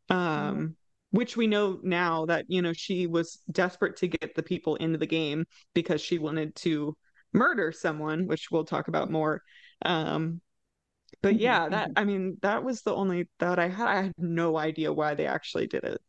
[0.08, 0.74] Um, mm.
[1.10, 4.98] Which we know now that, you know, she was desperate to get the people into
[4.98, 6.96] the game because she wanted to
[7.34, 9.42] murder someone, which we'll talk about more.
[9.84, 10.40] Um,
[11.22, 13.88] but yeah, that I mean, that was the only thought I had.
[13.88, 16.00] I had no idea why they actually did it.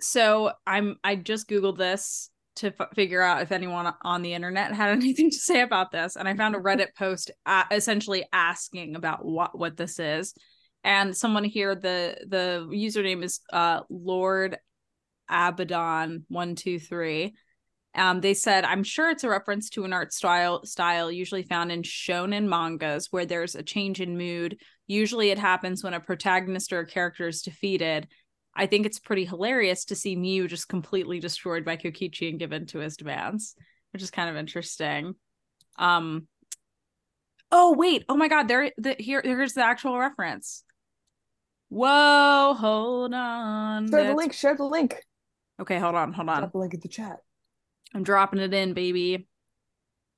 [0.00, 4.72] So I'm I just googled this to f- figure out if anyone on the internet
[4.74, 8.96] had anything to say about this, and I found a Reddit post uh, essentially asking
[8.96, 10.34] about what what this is.
[10.82, 14.56] And someone here, the the username is uh Lord
[15.28, 17.34] Abaddon one two three
[17.94, 21.72] um, they said, I'm sure it's a reference to an art style style usually found
[21.72, 24.58] in shonen mangas where there's a change in mood.
[24.86, 28.06] Usually it happens when a protagonist or a character is defeated.
[28.54, 32.66] I think it's pretty hilarious to see Miu just completely destroyed by Kokichi and given
[32.66, 33.54] to his demands,
[33.92, 35.14] which is kind of interesting.
[35.78, 36.28] Um
[37.52, 40.62] Oh wait, oh my god, there the here here's the actual reference.
[41.70, 43.90] Whoa, hold on.
[43.90, 44.96] Share the link, share the link.
[45.60, 46.38] Okay, hold on, hold on.
[46.38, 47.18] Drop the link in the chat.
[47.94, 49.26] I'm dropping it in, baby.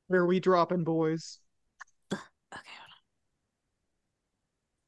[0.09, 1.39] Where are we dropping, boys?
[2.12, 2.20] Okay,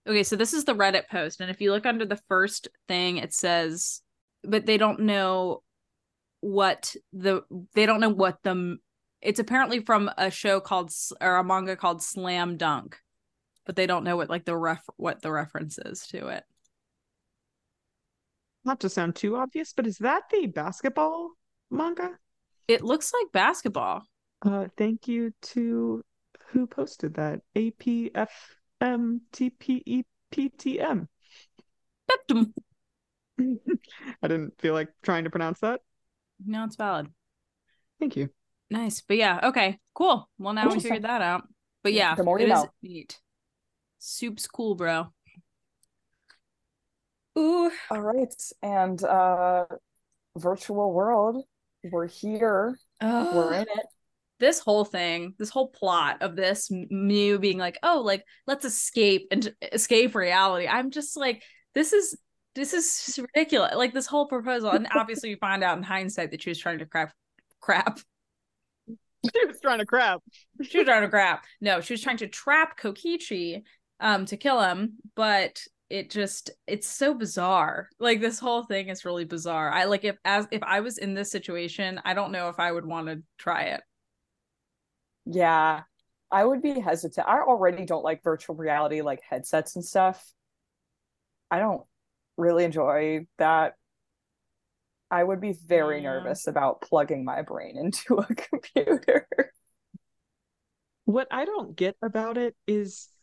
[0.07, 3.17] Okay, so this is the Reddit post, and if you look under the first thing,
[3.17, 4.03] it says,
[4.43, 5.63] but they don't know
[6.41, 7.41] what the
[7.75, 8.77] they don't know what the
[9.23, 12.99] it's apparently from a show called or a manga called Slam Dunk,
[13.65, 16.45] but they don't know what like the ref what the reference is to it.
[18.63, 21.31] Not to sound too obvious, but is that the basketball
[21.71, 22.19] manga?
[22.69, 24.03] It looks like basketball.
[24.45, 26.05] Uh, thank you to
[26.49, 27.41] who posted that.
[27.57, 28.29] APFMTPEPTM.
[32.11, 32.53] Peptum.
[33.41, 35.81] I didn't feel like trying to pronounce that.
[36.45, 37.09] No, it's valid.
[37.99, 38.29] Thank you.
[38.71, 39.03] Nice.
[39.07, 40.29] But yeah, okay, cool.
[40.39, 41.49] Well, now we figured that out.
[41.83, 42.69] But yeah, the more you know.
[42.83, 43.19] neat.
[43.99, 45.13] Soup's cool, bro.
[47.39, 47.71] Ooh.
[47.91, 48.35] All right.
[48.63, 49.67] And uh
[50.37, 51.45] virtual world
[51.91, 52.79] we're here.
[53.01, 53.87] Oh, we're in it.
[54.41, 59.29] This whole thing, this whole plot of this Miu being like, oh, like let's escape
[59.31, 60.67] and escape reality.
[60.67, 61.43] I'm just like,
[61.75, 62.19] this is
[62.55, 63.75] this is ridiculous.
[63.75, 66.79] Like this whole proposal, and obviously you find out in hindsight that she was trying
[66.79, 67.13] to crap
[67.61, 67.99] crap.
[69.35, 70.21] She was trying to crap.
[70.61, 71.47] she was trying to crap.
[71.59, 73.63] No, she was trying to trap Kokichi
[73.99, 77.89] um to kill him, but it just it's so bizarre.
[77.99, 79.71] Like this whole thing is really bizarre.
[79.71, 82.71] I like if as if i was in this situation i don't know if i
[82.71, 83.83] would want to try it.
[85.27, 85.83] Yeah.
[86.31, 87.29] I would be hesitant.
[87.29, 90.25] I already don't like virtual reality like headsets and stuff.
[91.51, 91.83] I don't
[92.37, 93.75] really enjoy that.
[95.11, 96.11] I would be very yeah.
[96.11, 99.29] nervous about plugging my brain into a computer.
[101.05, 103.14] What i don't get about it is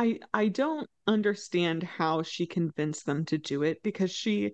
[0.00, 4.52] I I don't understand how she convinced them to do it because she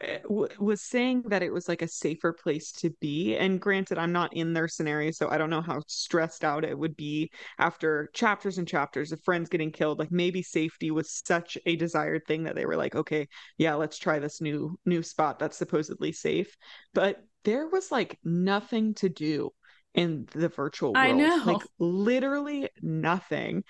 [0.00, 3.98] eh, w- was saying that it was like a safer place to be and granted
[3.98, 7.32] I'm not in their scenario so I don't know how stressed out it would be
[7.58, 12.22] after chapters and chapters of friends getting killed like maybe safety was such a desired
[12.28, 13.26] thing that they were like okay
[13.58, 16.54] yeah let's try this new new spot that's supposedly safe
[16.92, 19.50] but there was like nothing to do
[19.94, 21.06] in the virtual world.
[21.06, 21.42] I know.
[21.44, 23.64] Like literally nothing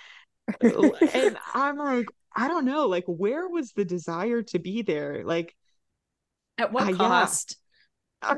[0.61, 5.23] and I'm like, I don't know, like where was the desire to be there?
[5.25, 5.55] Like
[6.59, 7.57] at what uh, cost?
[8.23, 8.37] Yeah.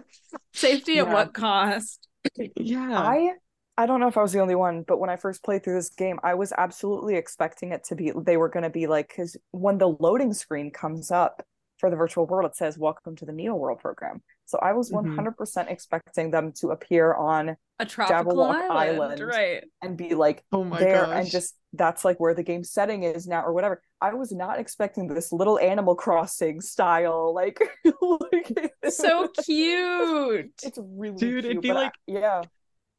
[0.53, 1.03] Safety yeah.
[1.03, 2.09] at what cost?
[2.57, 2.99] Yeah.
[2.99, 3.33] I
[3.79, 5.75] I don't know if I was the only one, but when I first played through
[5.75, 9.13] this game, I was absolutely expecting it to be they were going to be like
[9.15, 11.43] cuz when the loading screen comes up
[11.79, 14.23] for the virtual world it says welcome to the Neo World program.
[14.47, 15.19] So I was mm-hmm.
[15.19, 19.65] 100% expecting them to appear on a tropical island, island, right?
[19.83, 21.21] And be like oh my there gosh.
[21.21, 23.83] and just that's like where the game setting is now or whatever.
[24.01, 27.61] I was not expecting this little Animal Crossing style like,
[28.01, 30.53] like so cute.
[30.63, 31.43] It's really dude.
[31.43, 32.43] Cute, it'd be like I, yeah,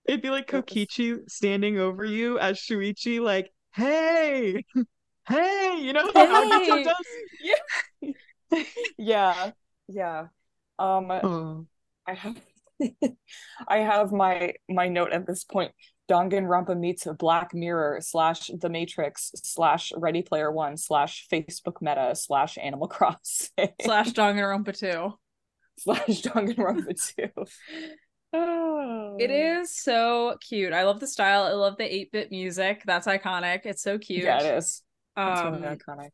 [0.08, 4.66] it'd be like Kokichi standing over you as Shuichi, like, hey,
[5.28, 6.86] hey, you know, hey.
[7.41, 8.64] Yeah,
[8.98, 9.52] yeah,
[9.88, 10.28] yeah.
[10.80, 11.65] Um, oh.
[12.05, 12.41] I have
[13.67, 15.71] I have my my note at this point.
[16.09, 22.57] Danganronpa meets Black Mirror slash The Matrix slash Ready Player One slash Facebook Meta slash
[22.57, 25.13] Animal Crossing slash Danganronpa Two
[25.78, 27.45] slash Danganronpa Two.
[29.19, 30.73] It is so cute.
[30.73, 31.43] I love the style.
[31.43, 32.84] I love the 8-bit music.
[32.86, 33.61] That's iconic.
[33.65, 34.23] It's so cute.
[34.23, 34.84] Yeah, it is.
[35.17, 36.11] It's Um, really iconic.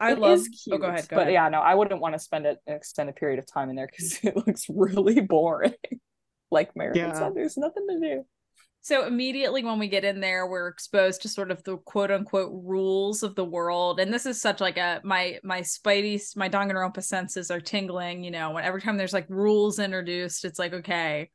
[0.00, 0.38] I It love.
[0.38, 1.08] is Oh, go ahead.
[1.08, 1.32] Go but ahead.
[1.34, 3.86] yeah, no, I wouldn't want to spend a- an extended period of time in there
[3.86, 5.74] because it looks really boring.
[6.50, 7.12] like Mary Yeah.
[7.12, 8.24] said, there's nothing to do.
[8.80, 12.52] So immediately when we get in there, we're exposed to sort of the quote unquote
[12.64, 14.00] rules of the world.
[14.00, 18.30] And this is such like a my my spidey my Danganronpa senses are tingling, you
[18.30, 21.30] know, when every time there's like rules introduced, it's like, okay,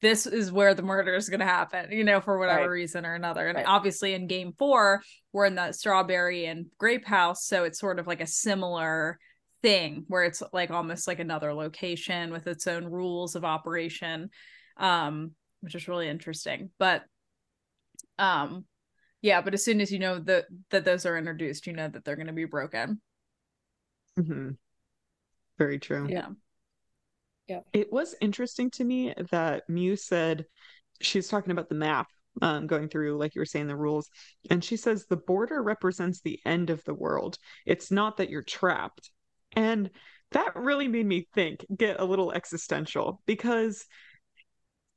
[0.00, 2.70] this is where the murder is gonna happen, you know, for whatever Right.
[2.70, 3.48] reason or another.
[3.48, 3.66] And Right.
[3.66, 8.06] obviously in game four, we're in the strawberry and grape house, so it's sort of
[8.06, 9.18] like a similar
[9.60, 14.30] thing where it's like almost like another location with its own rules of operation.
[14.76, 16.70] Um which is really interesting.
[16.78, 17.04] But
[18.18, 18.64] um
[19.20, 22.04] yeah, but as soon as you know that that those are introduced, you know that
[22.04, 23.00] they're going to be broken.
[24.16, 24.56] Mhm.
[25.58, 26.06] Very true.
[26.08, 26.28] Yeah.
[27.72, 30.44] It was interesting to me that Miu said
[31.00, 32.06] she's talking about the map,
[32.42, 34.08] um, going through, like you were saying, the rules.
[34.50, 37.38] And she says the border represents the end of the world.
[37.66, 39.10] It's not that you're trapped.
[39.56, 39.90] And
[40.32, 43.86] that really made me think, get a little existential, because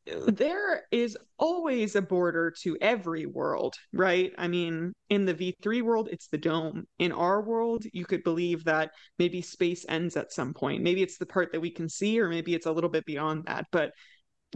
[0.05, 4.33] there is always a border to every world, right?
[4.37, 6.85] I mean, in the V3 world, it's the dome.
[6.99, 10.83] In our world, you could believe that maybe space ends at some point.
[10.83, 13.45] Maybe it's the part that we can see, or maybe it's a little bit beyond
[13.45, 13.91] that, but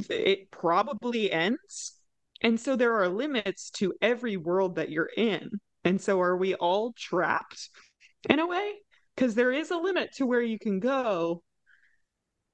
[0.09, 1.93] it probably ends.
[2.41, 5.49] And so there are limits to every world that you're in.
[5.83, 7.69] And so are we all trapped
[8.29, 8.73] in a way?
[9.15, 11.43] Because there is a limit to where you can go.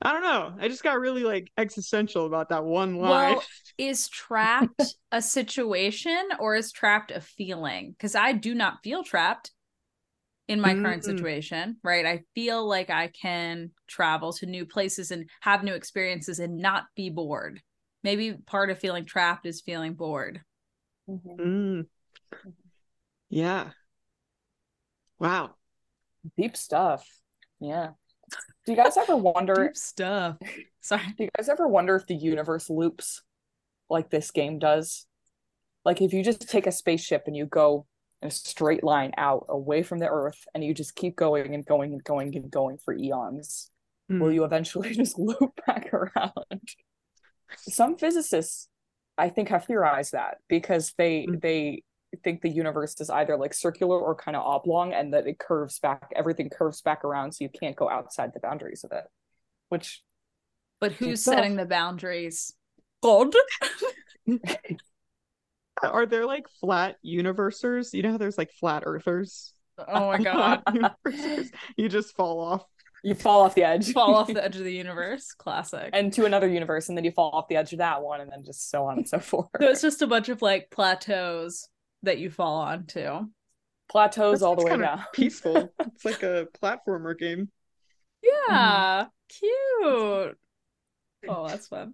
[0.02, 0.54] I don't know.
[0.60, 3.34] I just got really like existential about that one line.
[3.34, 3.44] Well,
[3.78, 7.92] is trapped a situation or is trapped a feeling?
[7.92, 9.52] Because I do not feel trapped
[10.48, 11.06] in my current Mm.
[11.06, 12.06] situation, right?
[12.06, 16.86] I feel like I can travel to new places and have new experiences and not
[16.96, 17.62] be bored.
[18.04, 20.42] Maybe part of feeling trapped is feeling bored.
[21.08, 21.86] Mm.
[23.30, 23.72] Yeah.
[25.20, 25.56] Wow.
[26.38, 27.08] Deep stuff.
[27.60, 27.92] Yeah.
[28.66, 29.68] Do you guys ever wonder?
[29.68, 30.38] Deep stuff.
[30.82, 31.02] Sorry.
[31.18, 33.24] Do you guys ever wonder if the universe loops
[33.90, 35.06] like this game does?
[35.84, 37.88] Like if you just take a spaceship and you go
[38.22, 41.66] in a straight line out away from the Earth and you just keep going and
[41.66, 43.72] going and going and going for eons,
[44.10, 44.34] will Mm.
[44.36, 46.70] you eventually just loop back around?
[47.58, 48.68] Some physicists,
[49.18, 51.42] I think, have theorized that because they Mm.
[51.42, 51.84] they
[52.24, 55.80] think the universe is either like circular or kind of oblong and that it curves
[55.80, 59.06] back everything curves back around so you can't go outside the boundaries of it
[59.70, 60.04] which
[60.80, 62.54] But who's setting the boundaries?
[63.04, 63.34] God.
[65.84, 67.94] Are there like flat universers?
[67.94, 69.54] You know how there's like flat earthers?
[69.88, 70.62] Oh my god.
[71.78, 72.66] You just fall off.
[73.04, 75.34] you fall off the edge Fall off the edge of the universe.
[75.34, 75.90] Classic.
[75.94, 78.32] and to another universe and then you fall off the edge of that one and
[78.32, 81.68] then just so on and so forth So it's just a bunch of like plateaus
[82.04, 83.28] that you fall onto.
[83.90, 85.72] plateaus That all the way down Peaceful.
[85.80, 87.50] it's like a platformer game.
[88.24, 90.38] Yeah, cute.
[91.28, 91.94] Oh, that's fun.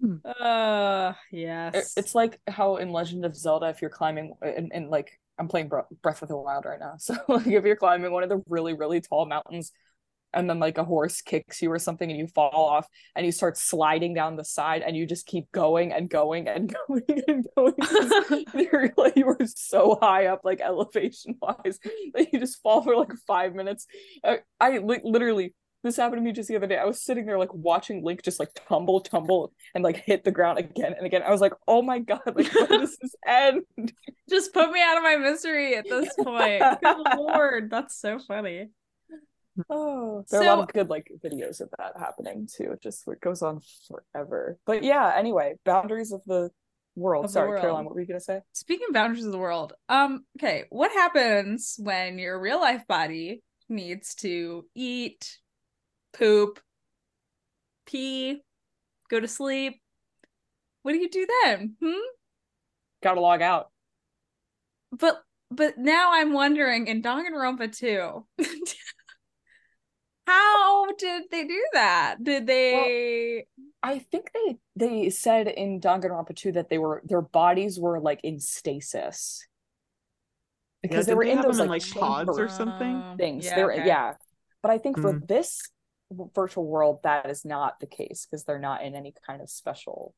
[0.00, 0.16] Hmm.
[0.24, 1.94] Uh, It- yes.
[1.96, 5.70] it's like how in legend of zelda if you're climbing and, and like i'm playing
[6.02, 8.74] breath of the wild right now so like if you're climbing one of the really
[8.74, 9.70] really tall mountains
[10.34, 13.32] and then like a horse kicks you or something and you fall off and you
[13.32, 17.46] start sliding down the side and you just keep going and going and going and
[17.56, 17.74] going
[18.54, 21.78] you're like you were so high up like elevation wise
[22.14, 23.86] that you just fall for like five minutes
[24.24, 25.54] uh, i, I like literally
[25.84, 28.22] this happened to me just the other day i was sitting there like watching link
[28.22, 31.54] just like tumble tumble and like hit the ground again and again i was like
[31.66, 33.62] oh my god like when does this end
[34.32, 36.62] Just put me out of my misery at this point.
[36.82, 38.68] Good lord, that's so funny.
[39.68, 42.72] Oh, there are a lot of good like videos of that happening too.
[42.72, 44.58] It just it goes on forever.
[44.64, 46.50] But yeah, anyway, boundaries of the
[46.94, 47.24] world.
[47.26, 47.60] Of the Sorry, world.
[47.60, 48.40] Caroline, what were you gonna say?
[48.52, 53.42] Speaking of boundaries of the world, um, okay, what happens when your real life body
[53.68, 55.38] needs to eat,
[56.12, 56.60] poop,
[57.86, 58.42] pee,
[59.10, 59.80] go to sleep?
[60.82, 61.76] What do you do then?
[61.82, 61.92] Hmm?
[63.02, 63.70] Gotta log out.
[64.92, 68.26] But but now I'm wondering in Danganronpa 2,
[70.26, 72.16] how did they do that?
[72.22, 73.46] Did they
[73.82, 78.20] I think they they said in Danganronpa 2 that they were their bodies were like
[78.22, 79.46] in stasis.
[80.82, 83.14] Because they were they in those them in, like, like, pods or something?
[83.16, 83.44] Things.
[83.44, 83.86] yeah, they were okay.
[83.86, 84.14] yeah.
[84.62, 85.26] But I think for Mm.
[85.28, 85.60] this
[86.34, 90.14] virtual world that is not the case because they're not in any kind of special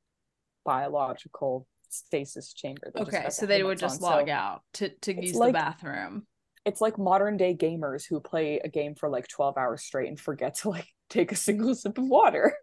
[0.65, 2.91] biological stasis chamber.
[2.93, 5.35] They just Okay, got so they would just on, log so- out to to use
[5.35, 6.27] like- the bathroom.
[6.65, 10.19] It's like modern day gamers who play a game for like 12 hours straight and
[10.19, 12.57] forget to like take a single sip of water.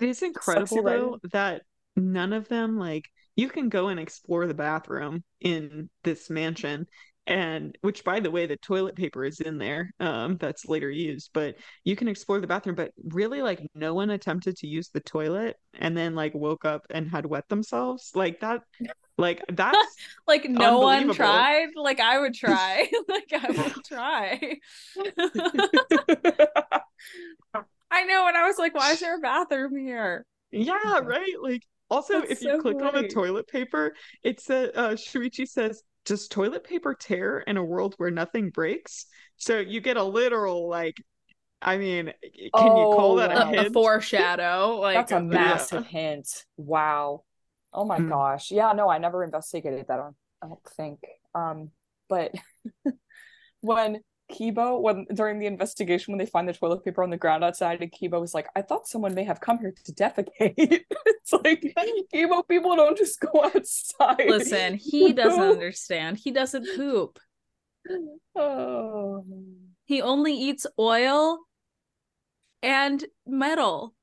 [0.00, 1.62] It is incredible though that
[1.96, 6.86] none of them like you can go and explore the bathroom in this mansion
[7.28, 11.30] and which by the way the toilet paper is in there um that's later used
[11.34, 11.54] but
[11.84, 15.56] you can explore the bathroom but really like no one attempted to use the toilet
[15.78, 18.62] and then like woke up and had wet themselves like that
[19.18, 21.68] like that's like no one tried.
[21.76, 22.88] Like I would try.
[23.08, 24.58] like I would try.
[27.90, 30.24] I know, and I was like, why is there a bathroom here?
[30.52, 31.34] Yeah, right.
[31.42, 35.46] Like also That's if you so click on the toilet paper, it said uh Shuichi
[35.48, 39.06] says, Does toilet paper tear in a world where nothing breaks?
[39.36, 40.96] So you get a literal like
[41.62, 42.12] I mean,
[42.56, 43.36] can you call Oh, that wow.
[43.36, 43.66] a A, a hint?
[43.66, 44.76] foreshadow.
[44.80, 45.70] Like That's a of that.
[45.70, 46.28] massive hint.
[46.56, 47.24] Wow.
[47.72, 48.08] Oh my Mm.
[48.08, 48.50] gosh.
[48.50, 49.94] Yeah, no, I never investigated that.
[49.94, 51.00] I don't, I don't think.
[51.34, 51.70] Um,
[52.08, 52.32] but
[53.60, 54.00] when
[54.30, 57.80] Kiibo, when during the investigation, when they find the toilet paper on the ground outside,
[57.82, 60.30] and Kiibo was like, "I thought someone may have come here to defecate."
[61.06, 61.74] it's like
[62.14, 64.26] Kiibo people don't just go outside.
[64.28, 66.18] Listen, he doesn't understand.
[66.18, 67.18] He doesn't poop.
[68.36, 69.24] Oh.
[69.84, 71.38] He only eats oil
[72.62, 73.94] and metal.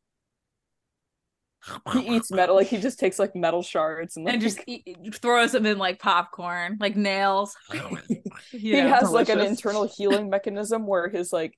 [1.94, 4.98] He eats metal, like he just takes like metal shards and, like, and just eat,
[5.16, 7.56] throws them in like popcorn, like nails.
[8.52, 11.58] he has like an internal healing mechanism where his like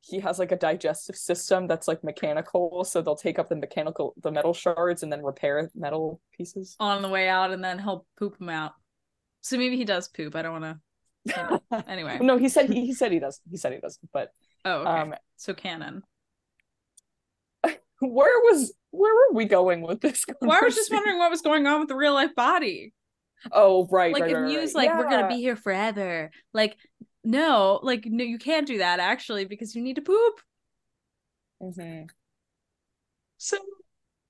[0.00, 4.14] he has like a digestive system that's like mechanical so they'll take up the mechanical
[4.22, 8.06] the metal shards and then repair metal pieces on the way out, and then he'll
[8.18, 8.72] poop them out.
[9.42, 10.34] So maybe he does poop.
[10.34, 11.60] I don't want to.
[11.86, 12.18] Anyway.
[12.22, 14.30] no he said he, he said he does he said he doesn't but
[14.64, 14.90] Oh, okay.
[14.90, 16.02] um so canon.
[18.00, 21.42] where was where were we going with this Well, I was just wondering what was
[21.42, 22.92] going on with the real life body.
[23.52, 24.88] oh right Like right, if right, Miu's right.
[24.88, 26.30] like, we're gonna be here forever.
[26.52, 26.76] Like,
[27.24, 30.40] no, like no, you can't do that actually because you need to poop.
[31.60, 32.08] Mhm.
[33.36, 33.58] So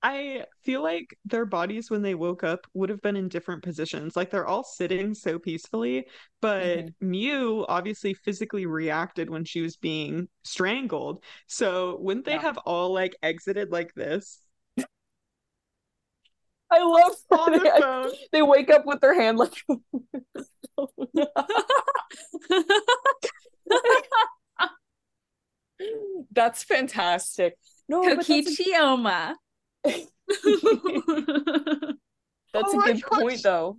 [0.01, 4.15] I feel like their bodies when they woke up would have been in different positions.
[4.15, 6.07] Like they're all sitting so peacefully,
[6.41, 6.93] but Mhm.
[7.03, 11.23] Miu obviously physically reacted when she was being strangled.
[11.47, 12.41] So wouldn't they Yeah.
[12.41, 14.41] have all like exited like this
[16.71, 18.11] i love on the they, phone?
[18.31, 19.53] they wake up with their hand like
[26.31, 27.55] that's fantastic
[27.87, 29.35] no but that's a Kokichi Oma.
[32.53, 33.77] That's Oh a my good point, though.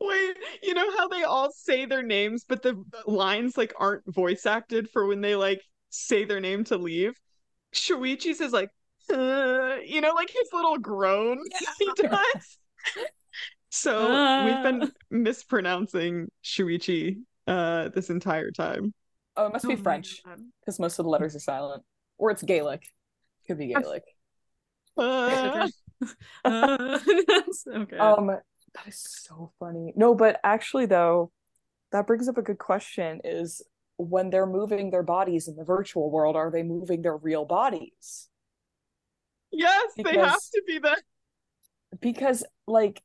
[0.00, 4.02] Wait, you know how they all say their names, but the the lines like aren't
[4.12, 7.14] voice acted for when they like say their name to leave?
[7.74, 8.70] Shuichi says like,
[9.12, 11.38] uh, you know, like his little groan
[11.78, 12.58] he does.
[13.70, 18.94] So we've been mispronouncing Shuichi uh this entire time.
[19.36, 20.22] Oh, it must Oh be French
[20.60, 21.82] because most of the letters are silent,
[22.18, 22.84] or it's Gaelic.
[23.46, 24.02] Could be Gaelic.
[24.96, 25.68] Uh,
[26.44, 27.96] Uh, that's okay.
[27.98, 29.92] Um, that is so funny.
[29.96, 31.32] No, but actually, though,
[31.92, 33.62] that brings up a good question: is
[33.96, 38.28] when they're moving their bodies in the virtual world, are they moving their real bodies?
[39.56, 41.02] Yes, they have to be that.
[42.00, 43.02] Because, like,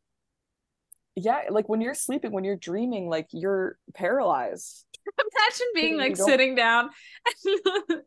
[1.15, 4.85] yeah, like when you're sleeping, when you're dreaming, like you're paralyzed.
[5.05, 6.89] Imagine being you like don't- sitting down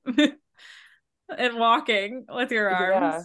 [0.06, 0.32] and,
[1.38, 3.14] and walking with your arms.
[3.16, 3.22] Yeah.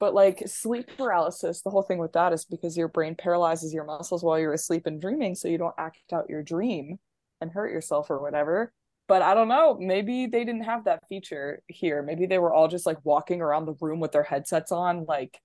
[0.00, 3.84] But like sleep paralysis, the whole thing with that is because your brain paralyzes your
[3.84, 6.98] muscles while you're asleep and dreaming, so you don't act out your dream
[7.40, 8.72] and hurt yourself or whatever.
[9.12, 12.02] But I don't know, maybe they didn't have that feature here.
[12.02, 15.38] Maybe they were all just like walking around the room with their headsets on, like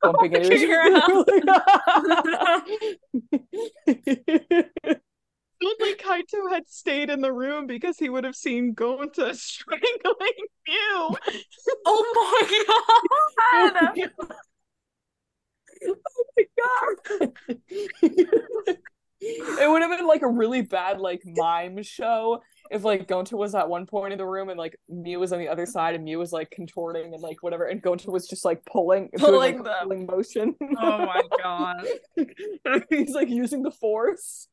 [0.00, 0.80] bumping into each other.
[5.62, 10.66] Only Kaito had stayed in the room because he would have seen Gonta strangling oh
[10.66, 11.14] Miu.
[11.84, 12.32] Oh my
[16.58, 17.32] god!
[19.20, 22.40] it would have been like a really bad like mime show
[22.70, 25.40] if like Gonta was at one point in the room and like Miu was on
[25.40, 28.44] the other side and Miu was like contorting and like whatever and Gonta was just
[28.44, 29.74] like pulling doing, Pulling like, them.
[29.82, 30.54] pulling motion.
[30.78, 31.86] Oh my god.
[32.90, 34.46] He's like using the force.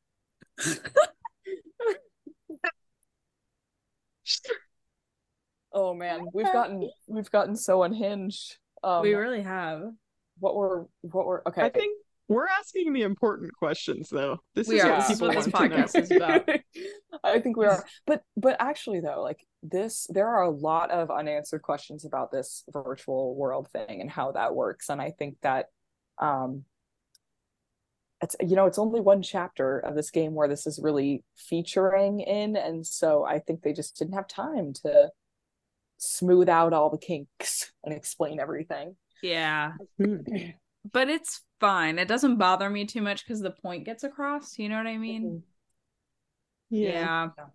[5.72, 8.58] oh man, we've gotten we've gotten so unhinged.
[8.82, 9.82] Um we really have.
[10.40, 11.62] what were what were okay.
[11.62, 11.96] I think
[12.28, 14.38] we're asking the important questions though.
[14.54, 14.90] This We is are.
[14.90, 15.84] what This people this want to know.
[15.84, 16.48] podcast is about.
[17.24, 17.84] I think we are.
[18.06, 22.64] But but actually though, like this there are a lot of unanswered questions about this
[22.70, 24.88] virtual world thing and how that works.
[24.90, 25.66] And I think that
[26.18, 26.64] um
[28.20, 32.20] it's you know, it's only one chapter of this game where this is really featuring
[32.20, 32.56] in.
[32.56, 35.10] And so I think they just didn't have time to
[35.98, 38.96] smooth out all the kinks and explain everything.
[39.22, 39.72] Yeah.
[39.98, 40.16] Hmm.
[40.90, 41.98] But it's fine.
[41.98, 44.58] It doesn't bother me too much because the point gets across.
[44.58, 45.42] You know what I mean?
[46.70, 46.90] Yeah.
[47.36, 47.46] Yeah.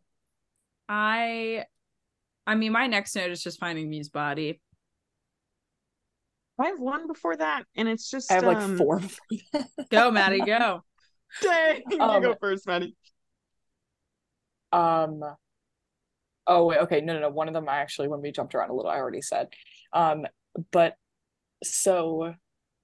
[0.89, 1.66] I
[2.45, 4.60] I mean my next note is just finding Miu's body.
[6.60, 9.01] I have one before that, and it's just I have like um, four.
[9.89, 10.84] Go, Maddie, go.
[11.41, 12.95] Dang, you Um, go first, Maddie.
[14.72, 15.24] Um.
[16.45, 17.30] Oh wait, okay, no, no, no.
[17.30, 19.47] One of them I actually, when we jumped around a little, I already said.
[19.93, 20.26] Um,
[20.72, 20.95] but
[21.64, 22.36] so,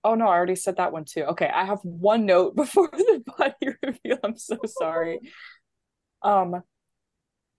[0.03, 1.23] oh no, I already said that one too.
[1.23, 4.17] Okay, I have one note before the body reveal.
[4.23, 5.19] I'm so sorry.
[6.21, 6.63] Um,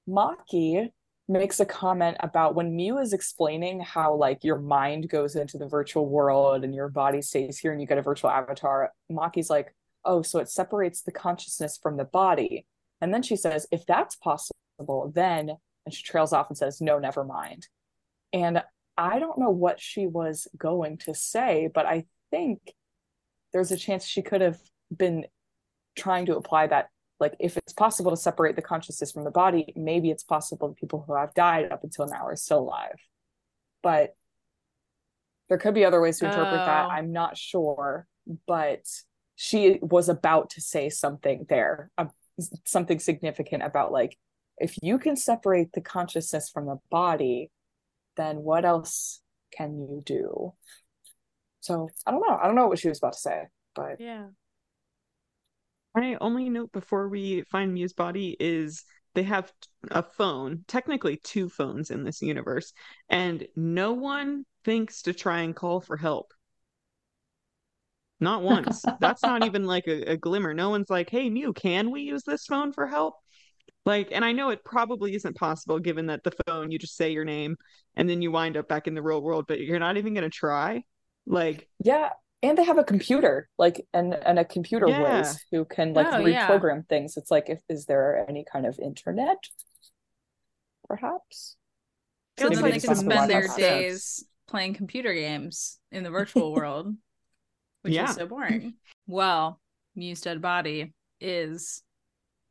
[0.07, 0.91] Maki
[1.27, 5.67] makes a comment about when Miu is explaining how like your mind goes into the
[5.67, 8.93] virtual world and your body stays here and you get a virtual avatar.
[9.11, 9.75] Maki's like,
[10.05, 12.67] oh, so it separates the consciousness from the body.
[13.01, 16.99] And then she says, if that's possible, then, and she trails off and says, no,
[16.99, 17.67] never mind.
[18.35, 18.63] And
[18.99, 22.61] I don't know what she was going to say, but I think
[23.53, 24.59] there's a chance she could have
[24.95, 25.27] been
[25.97, 26.89] trying to apply that.
[27.19, 30.79] Like, if it's possible to separate the consciousness from the body, maybe it's possible that
[30.79, 32.97] people who have died up until now are still alive.
[33.83, 34.15] But
[35.49, 36.87] there could be other ways to interpret that.
[36.87, 36.89] Oh.
[36.89, 38.07] I'm not sure.
[38.47, 38.87] But
[39.35, 42.07] she was about to say something there, uh,
[42.65, 44.17] something significant about like,
[44.59, 47.51] if you can separate the consciousness from the body,
[48.17, 49.21] then what else
[49.57, 50.53] can you do?
[51.71, 52.37] So I don't know.
[52.37, 53.45] I don't know what she was about to say,
[53.77, 54.27] but Yeah.
[55.95, 59.53] My only note before we find Miu's body is they have
[59.91, 62.73] a phone, technically two phones in this universe,
[63.09, 66.33] and no one thinks to try and call for help.
[68.19, 68.83] Not once.
[69.01, 70.55] That's not even like a, a glimmer.
[70.55, 73.15] No one's like, hey, Miu, can we use this phone for help?
[73.87, 77.11] Like, and I know it probably isn't possible given that the phone, you just say
[77.11, 77.57] your name
[77.97, 80.29] and then you wind up back in the real world, but you're not even going
[80.29, 80.83] to try.
[81.31, 82.11] Like, yeah.
[82.43, 85.19] And they have a computer, like and and a computer Yeah.
[85.19, 86.49] whiz who can like Oh, yeah.
[86.49, 87.17] reprogram things.
[87.19, 89.37] It's like, if is there any kind of internet?
[90.89, 91.57] Perhaps.
[92.39, 96.53] So then like they can spend their of days playing computer games in the virtual
[96.55, 96.95] world,
[97.83, 98.09] which Yeah.
[98.09, 98.75] is so boring.
[99.07, 99.61] Well,
[99.95, 101.83] Miu's dead body is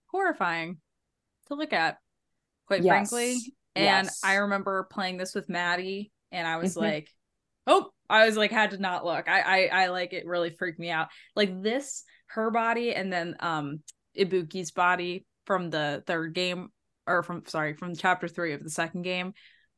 [0.08, 0.78] horrifying
[1.48, 1.98] to look at,
[2.68, 3.10] quite Yes.
[3.10, 3.32] frankly.
[3.76, 4.22] And Yes.
[4.24, 6.82] I remember playing this with Maddie, and I was Mhm.
[6.82, 7.10] like,
[7.66, 9.28] "Oh!" I was like, had to not look.
[9.30, 10.26] I, I, I like it.
[10.26, 11.10] Really freaked me out.
[11.36, 13.80] Like this, her body, and then um
[14.18, 16.70] Ibuki's body from the third game,
[17.08, 19.34] or from sorry, from chapter three of the second game,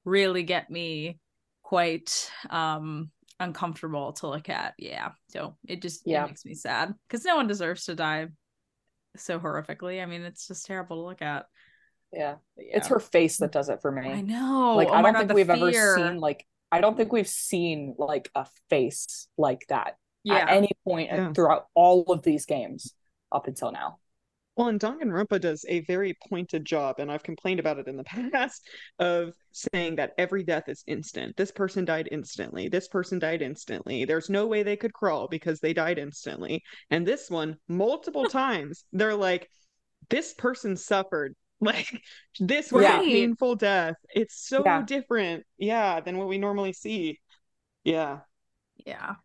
[0.06, 1.20] really get me
[1.64, 4.74] quite um uncomfortable to look at.
[4.78, 5.12] Yeah.
[5.30, 6.24] So it just Yeah.
[6.26, 8.28] it makes me sad because no one deserves to die
[9.18, 10.02] so horrifically.
[10.02, 11.46] I mean, it's just terrible to look at.
[12.14, 12.36] Yeah.
[12.58, 12.78] Yeah.
[12.78, 14.10] It's her face that does it for me.
[14.10, 14.76] I know.
[14.76, 15.96] like Oh I don't God, think we've fear.
[15.96, 20.36] ever seen like I don't think we've seen like a face like that yeah.
[20.38, 21.34] at any point Yeah.
[21.34, 22.94] throughout all of these games
[23.32, 24.00] up until now.
[24.58, 28.04] Well, and Danganronpa does a very pointed job, and I've complained about it in the
[28.32, 28.68] past,
[29.00, 31.38] of saying that every death is instant.
[31.38, 32.68] This person died instantly.
[32.68, 34.04] This person died instantly.
[34.06, 36.64] There's no way they could crawl because they died instantly.
[36.90, 39.50] And this one, multiple times, they're like,
[40.10, 41.34] this person suffered.
[41.66, 42.02] Like,
[42.40, 43.02] this was Right.
[43.02, 43.96] a painful death.
[44.16, 44.82] It's so Yeah.
[44.84, 47.20] different, yeah, than what we normally see.
[47.84, 48.22] Yeah.
[48.86, 49.16] yeah.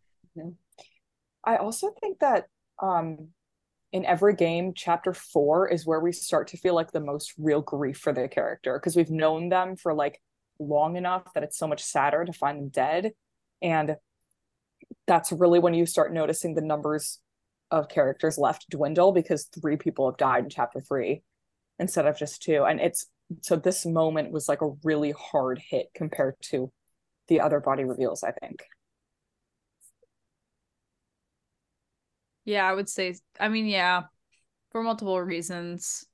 [1.43, 2.45] I also think that
[2.81, 3.29] um
[3.93, 7.61] in every game, chapter four is where we start to feel like the most real
[7.61, 10.21] grief for the character because we've known them for like
[10.59, 13.13] long enough that it's so much sadder to find them dead.
[13.61, 13.95] And
[15.07, 17.19] that's really when you start noticing the numbers
[17.71, 21.23] of characters left dwindle because three people have died in chapter three
[21.79, 22.63] instead of just two.
[22.63, 23.07] And it's
[23.41, 26.71] so this moment was like a really hard hit compared to
[27.27, 28.63] the other body reveals, I think.
[32.45, 34.03] Yeah, I would say I mean, yeah,
[34.71, 36.05] for multiple reasons.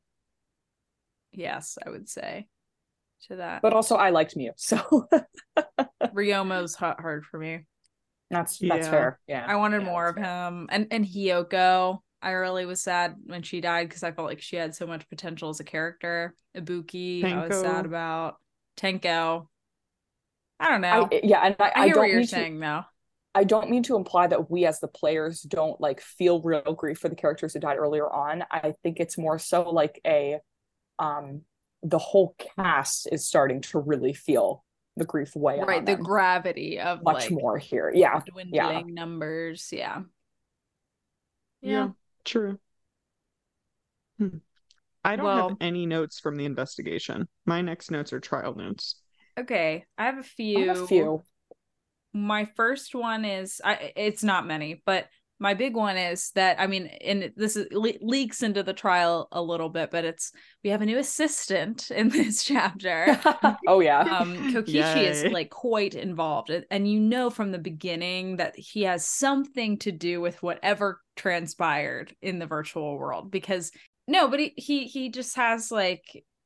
[1.32, 2.48] Yes, I would say
[3.28, 3.62] to that.
[3.62, 5.08] But also I liked Miu, so
[6.14, 7.66] Ryoma's hot hard for me.
[8.30, 8.90] That's that's Yeah.
[8.90, 9.20] fair.
[9.28, 9.46] Yeah.
[9.48, 10.26] I wanted Yeah, more of fair.
[10.26, 10.68] him.
[10.72, 14.56] And and Hiyoko, I really was sad when she died because I felt like she
[14.56, 16.34] had so much potential as a character.
[16.58, 18.38] Ibuki, I was sad about.
[18.78, 19.48] Tenko.
[20.60, 21.10] I don't know.
[21.12, 22.82] I, yeah, and I, I, I, hear don't what you're saying though.
[22.82, 22.86] to
[23.36, 27.00] I don't mean to imply that we as the players don't like feel real grief
[27.00, 28.44] for the characters who died earlier on.
[28.50, 30.40] I think it's more so like a
[31.00, 31.42] um
[31.82, 34.64] the whole cast is starting to really feel
[34.96, 37.92] the grief weigh Right, the gravity of much like more here.
[37.94, 38.22] Yeah.
[38.26, 39.70] dwindling numbers.
[39.72, 40.04] Yeah.
[41.62, 41.90] Yeah.
[42.26, 42.60] True.
[44.18, 44.38] Hmm.
[45.04, 47.28] I don't Well- have any notes from the investigation.
[47.46, 49.02] My next notes are trial notes.
[49.38, 50.68] Okay, I have a few.
[50.68, 51.24] have a few.
[52.14, 55.08] My first one is I it's not many, but
[55.40, 59.28] my big one is that I mean, and this is le- leaks into the trial
[59.32, 60.32] a little bit, but it's
[60.64, 63.20] we have a new assistant in this chapter.
[63.68, 64.02] oh yeah.
[64.02, 69.08] um Kokichi is like quite involved and- you know from the beginning that he has
[69.08, 73.72] something to do with whatever transpired in the virtual world because
[74.08, 76.04] no but he he, he just has like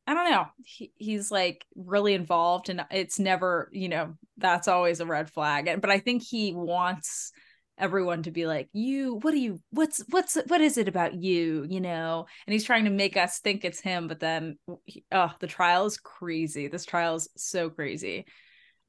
[0.09, 0.45] I don't know.
[0.63, 5.67] He, he's like really involved and it's never, you know, that's always a red flag.
[5.67, 7.33] And- But I think he wants
[7.77, 11.65] everyone to be like, you, what do you, what's, what's, what is it about you,
[11.69, 12.25] you know?
[12.45, 14.07] And he's trying to make us think it's him.
[14.07, 16.67] But then, he, oh, the trial is crazy.
[16.67, 18.25] This trial is so crazy.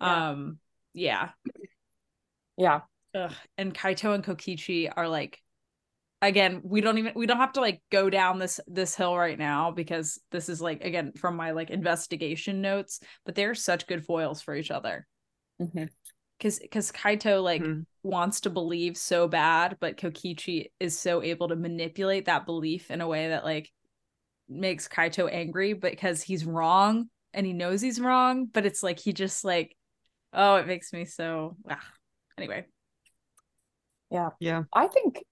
[0.01, 0.31] Yeah.
[0.31, 0.59] Um,
[0.95, 1.31] yeah.
[2.57, 2.81] Yeah.
[3.15, 3.33] Ugh.
[3.57, 5.41] And Kaito and Kokichi are like,
[6.21, 9.39] again, we don't even we don't have to like go down this this hill right
[9.39, 14.05] now because this is like again from my like investigation notes, but they're such good
[14.05, 15.07] foils for each other.
[15.61, 15.89] Mhm.
[16.41, 17.85] Cause because Kaito like Mhm.
[18.03, 23.01] wants to believe so bad, but Kokichi is so able to manipulate that belief in
[23.01, 23.71] a way that like
[24.49, 29.13] makes Kaito angry because he's wrong and he knows he's wrong, but it's like he
[29.13, 29.77] just like
[30.33, 31.93] oh it makes me so ah.
[32.37, 32.65] anyway.
[34.11, 34.31] Yeah.
[34.41, 34.63] Yeah.
[34.73, 35.25] I think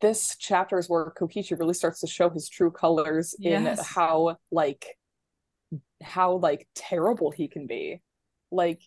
[0.00, 4.96] this chapter is where Kokichi really starts to show his true colors in how like
[6.02, 8.00] how like terrible he can be.
[8.50, 8.82] Like,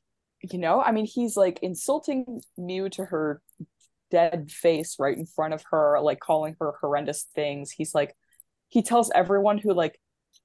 [0.52, 3.41] you know, I mean he's like insulting Miu to her
[4.12, 7.72] dead face right in front of her, like calling her horrendous things.
[7.72, 8.16] He's like
[8.70, 10.00] he tells everyone who like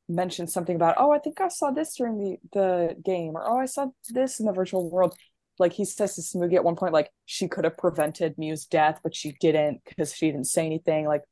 [0.09, 3.59] mentions something about, oh, I think I saw this during the the game, or oh,
[3.59, 5.15] I saw this in the virtual world
[5.59, 9.01] like he says to Tsumugi at one point, like she could have prevented Miu's death,
[9.03, 11.07] but she didn't because she didn't say anything.
[11.07, 11.23] Like,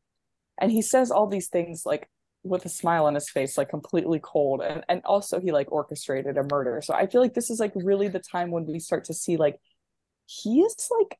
[0.58, 2.08] and he says all these things like
[2.46, 4.62] with a smile on his face, like completely cold.
[4.62, 6.80] And and also he like orchestrated a murder.
[6.82, 9.36] So I feel like this is like really the time when we start to see
[9.36, 9.58] like
[10.26, 11.18] he is like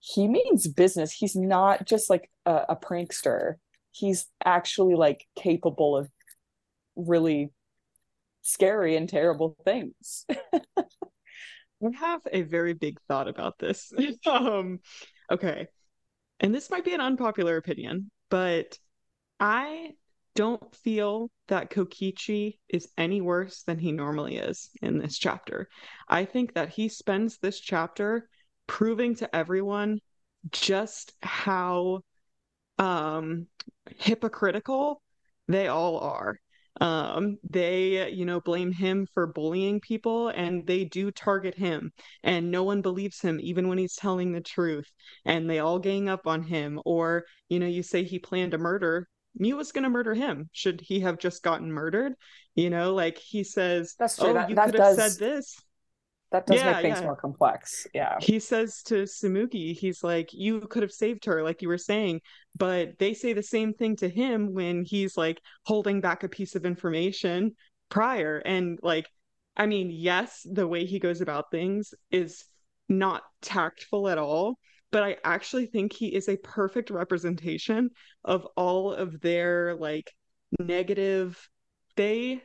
[0.00, 1.12] he means business.
[1.12, 3.54] He's not just like a, a prankster.
[3.92, 6.10] He's actually like capable of
[6.96, 7.52] really
[8.42, 10.26] scary and terrible things.
[11.84, 13.92] I have a very big thought about this.
[14.26, 14.80] um,
[15.30, 15.68] okay.
[16.40, 18.78] And this might be an unpopular opinion, but
[19.38, 19.92] I
[20.34, 25.68] don't feel that Kokichi is any worse than he normally is in this chapter.
[26.08, 28.28] I think that he spends this chapter
[28.66, 29.98] proving to everyone
[30.50, 32.00] just how
[32.78, 33.46] um
[33.98, 35.02] hypocritical
[35.46, 36.38] they all are
[36.80, 41.92] um they you know blame him for bullying people and they do target him
[42.24, 44.90] and no one believes him even when he's telling the truth
[45.24, 48.58] and they all gang up on him or you know you say he planned a
[48.58, 49.06] murder
[49.40, 52.12] Miu was going to murder him should he have just gotten murdered
[52.54, 54.28] you know like he says That's true.
[54.28, 55.60] oh That- you that could have said this
[56.32, 57.04] that does Yeah, make things yeah.
[57.04, 57.86] more complex.
[57.92, 58.16] Yeah.
[58.18, 62.22] he says to Tsumugi, he's like, You could have saved her, like you were saying.
[62.56, 66.54] But they say the same thing to him when he's like holding back a piece
[66.54, 67.54] of information
[67.90, 68.38] prior.
[68.38, 69.10] And like,
[69.58, 72.46] I mean, yes, the way he goes about things is
[72.88, 74.58] not tactful at all.
[74.92, 77.90] But I actually think he is a perfect representation
[78.24, 80.12] of all of their like
[80.60, 81.48] negative.
[81.96, 82.42] They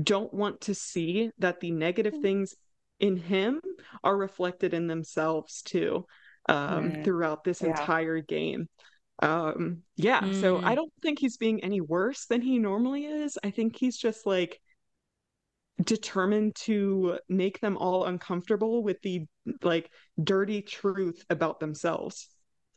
[0.00, 2.54] don't want to see that the negative things
[3.00, 3.60] in him
[4.04, 6.06] are reflected in themselves too
[6.48, 7.04] um Mm.
[7.04, 7.68] throughout this Yeah.
[7.68, 8.68] entire game
[9.22, 10.60] um yeah so Mm.
[10.64, 14.26] i don't think he's being any worse than he normally is i think he's just
[14.26, 14.60] like
[15.84, 19.26] determined to make them all uncomfortable with the
[19.62, 19.90] like
[20.22, 22.28] dirty truth about themselves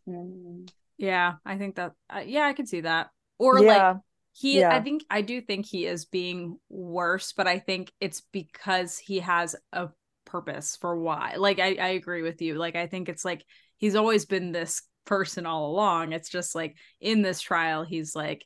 [0.07, 0.69] Mm.
[0.97, 3.09] Yeah, I think that uh, yeah, I can see that.
[3.39, 3.93] Or like yeah.
[4.33, 8.97] he I think I do think he is being worse, but I think it's because
[8.97, 9.89] he has a
[10.25, 11.35] purpose for why.
[11.37, 12.55] Like I I agree with you.
[12.55, 13.43] Like I think it's like
[13.77, 16.13] he's always been this person all along.
[16.13, 18.45] It's just like in this trial he's like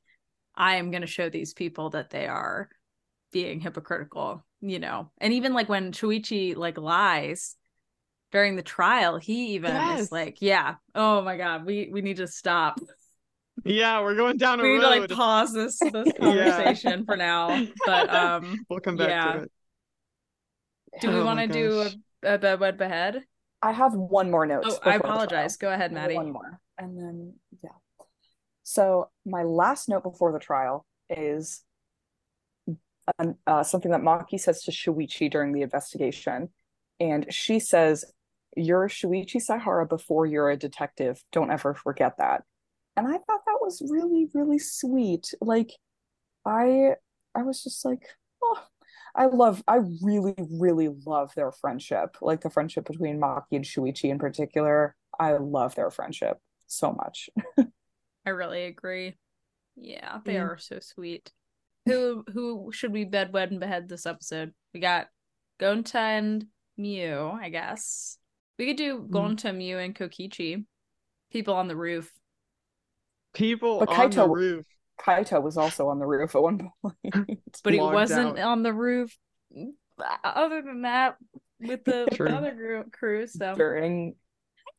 [0.55, 2.69] I am going to show these people that they are
[3.31, 5.11] being hypocritical, you know.
[5.19, 7.55] And even like when Shuichi like lies
[8.31, 10.01] during the trial, he even Yes.
[10.01, 12.79] is like, yeah, oh my god, we we need to stop
[13.65, 17.17] yeah we're going down a we need road to like pause this this conversation for
[17.17, 17.65] now.
[17.85, 19.31] But um, we'll come back yeah.
[19.33, 19.51] to it
[21.01, 21.81] do we Oh want to do
[22.23, 23.23] a, a bed wed behead?
[23.61, 24.63] I have one more note.
[24.65, 25.57] Oh, I apologize.
[25.57, 26.15] Go ahead, I Maddie.
[26.15, 26.59] One more.
[26.77, 27.33] And then
[27.63, 27.69] yeah.
[28.63, 31.63] So my last note before the trial is
[33.19, 36.49] um, uh, something that Maki says to Shuichi during the investigation.
[36.99, 38.05] And she says,
[38.55, 41.23] You're Shuichi Saihara before you're a detective.
[41.31, 42.43] Don't ever forget that.
[42.95, 45.33] And I thought that was really, really sweet.
[45.39, 45.71] Like
[46.45, 46.95] I
[47.35, 48.03] I was just like,
[48.43, 48.63] oh
[49.15, 52.17] I love I really, really love their friendship.
[52.21, 54.95] Like the friendship between Maki and Shuichi in particular.
[55.19, 56.37] I love their friendship
[56.67, 57.29] so much.
[58.25, 59.17] I really agree.
[59.75, 61.31] Yeah, they are so sweet.
[61.87, 64.53] Who who should we bed wed and behead this episode?
[64.73, 65.07] We got
[65.59, 66.45] Gonta and
[66.79, 68.17] Miu, I guess.
[68.59, 69.09] We could do Mm.
[69.09, 70.65] Gonta, Miu, and Kokichi.
[71.31, 72.11] People on the roof.
[73.33, 74.65] People But on the Kaito- roof.
[74.99, 77.39] Kaito was also on the roof at one point.
[77.63, 78.47] But he wasn't out.
[78.47, 79.15] on the roof.
[80.23, 81.17] Other than that,
[81.59, 82.29] with the, with True.
[82.29, 83.27] the other group, crew.
[83.27, 84.15] So during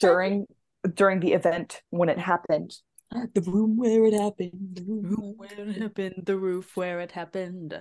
[0.01, 0.47] during
[0.95, 2.73] during the event when it happened.
[3.11, 4.53] The room where it happened.
[4.75, 7.81] The room where it happened, the roof where it happened.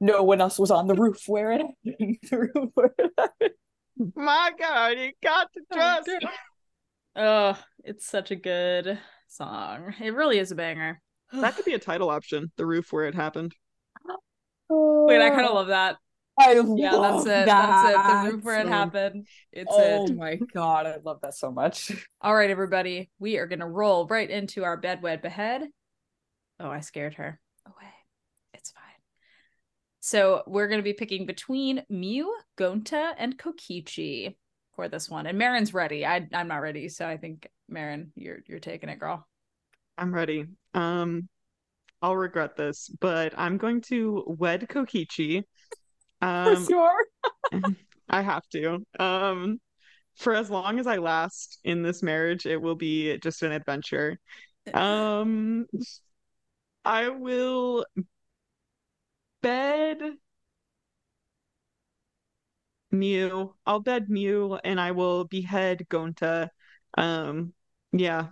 [0.00, 2.18] No one else was on the roof where it happened.
[2.30, 3.50] The room where it happened.
[4.14, 6.10] My God, you got to oh, trust.
[7.16, 8.98] Oh, it's such a good
[9.28, 9.94] song.
[10.00, 11.00] It really is a banger.
[11.32, 12.50] That could be a title option.
[12.56, 13.52] The roof where it happened.
[14.68, 15.96] Wait, I kind of love that.
[16.40, 17.46] I Yeah, love that's it.
[17.46, 18.06] That's it.
[18.06, 19.26] The room where it happened.
[19.52, 20.02] It's it.
[20.02, 20.16] Oh it.
[20.16, 21.90] my god, I love that so much.
[22.20, 23.10] All right, everybody.
[23.18, 25.62] We are gonna roll right into our bed wed behead.
[26.58, 27.40] Oh, I scared her.
[27.66, 27.90] Away.
[28.54, 28.82] It's fine.
[30.00, 32.26] So we're gonna be picking between Miu,
[32.58, 34.36] Gonta, and Kokichi
[34.74, 35.26] for this one.
[35.26, 36.06] And Marin's ready.
[36.06, 39.26] I I'm not ready, so I think Marin, you're you're taking it, girl.
[39.98, 40.46] I'm ready.
[40.74, 41.28] Um,
[42.02, 45.44] I'll regret this, but I'm going to wed Kokichi.
[46.42, 47.04] For Um, sure.
[48.10, 48.84] I have to.
[48.98, 49.60] Um,
[50.16, 54.18] for as long as I last in this marriage, it will be just an adventure.
[54.74, 55.66] Um,
[56.84, 57.84] I will
[59.42, 60.18] bed
[62.92, 63.54] Miu.
[63.66, 66.50] I'll bed Miu and I will behead Gonta.
[66.96, 67.54] Um,
[67.92, 68.30] yeah.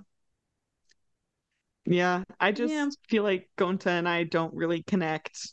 [1.86, 2.90] Yeah, I just Yeah.
[3.08, 5.52] feel like Gonta and I don't really connect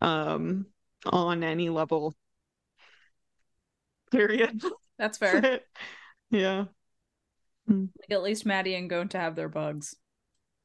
[0.00, 0.66] um
[1.06, 2.14] on any level.
[4.10, 4.60] Period.
[4.98, 5.44] That's That's fair.
[5.44, 5.66] it.
[6.30, 6.64] Yeah.
[7.68, 9.94] Like at least Maddie and Gonta have their bugs.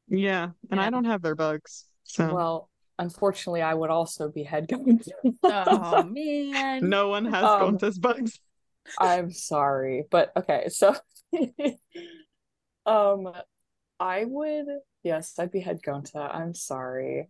[0.07, 0.49] Yeah.
[0.71, 1.85] And I don't have their bugs.
[2.03, 2.69] So Well,
[2.99, 5.01] unfortunately, I would also be head going.
[5.43, 6.89] Oh man.
[6.89, 8.39] no one has Um, Gonta's bugs.
[8.99, 10.95] I'm sorry, but okay, so
[12.85, 13.31] um
[13.99, 14.65] I would
[15.03, 16.33] yes, I'd be head Gonta.
[16.33, 17.29] I'm sorry.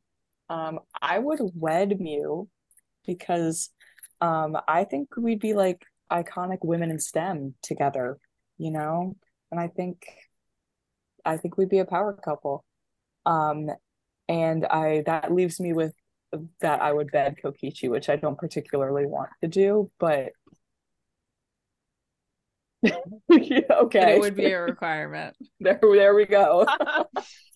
[0.49, 2.47] Um I would wed Miu
[3.05, 3.69] because
[4.21, 8.17] um I think we'd be like iconic women in STEM together,
[8.57, 9.15] you know?
[9.51, 10.05] And I think
[11.25, 12.63] I think we'd be a power couple.
[13.25, 13.69] Um
[14.29, 15.93] and I that leaves me with
[16.61, 20.31] that I would bed Kokichi, which I don't particularly want to do, but
[23.29, 24.15] yeah, okay.
[24.15, 25.35] it would be a requirement.
[25.59, 26.65] There, there we go.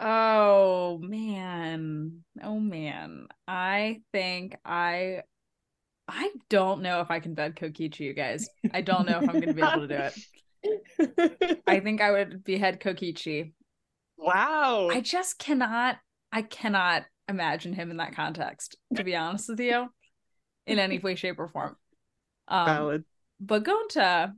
[0.00, 2.24] Oh man.
[2.42, 3.26] Oh man.
[3.46, 5.22] I think I
[6.06, 8.48] I don't know if I can bed Kokichi, you guys.
[8.72, 11.60] I don't know if I'm gonna be able to do it.
[11.66, 13.52] I think I would behead Kokichi.
[14.16, 14.88] Wow.
[14.90, 15.96] I just cannot
[16.32, 19.88] I cannot imagine him in that context, to be honest with you,
[20.66, 21.76] in any way, shape, or form.
[22.50, 23.04] Um Valid.
[23.40, 24.32] but Gonta,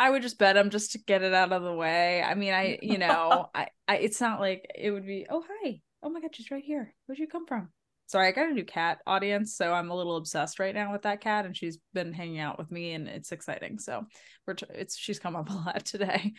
[0.00, 2.22] I would just bet him just to get it out of the way.
[2.22, 5.82] I mean, I, you know, I, I, it's not like it would be, oh, hi.
[6.02, 6.94] Oh my God, she's right here.
[7.04, 7.68] Where'd you come from?
[8.06, 11.02] Sorry, I got a new cat audience, so I'm a little obsessed right now with
[11.02, 13.78] that cat, and she's been hanging out with me, and it's exciting.
[13.78, 14.06] So
[14.46, 16.32] we're, t- it's, she's come up a lot today.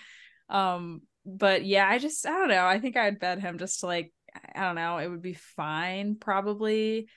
[0.50, 2.66] Um, but yeah, I just, I don't know.
[2.66, 4.12] I think I'd bet him just to like,
[4.56, 7.10] I don't know, it would be fine, probably.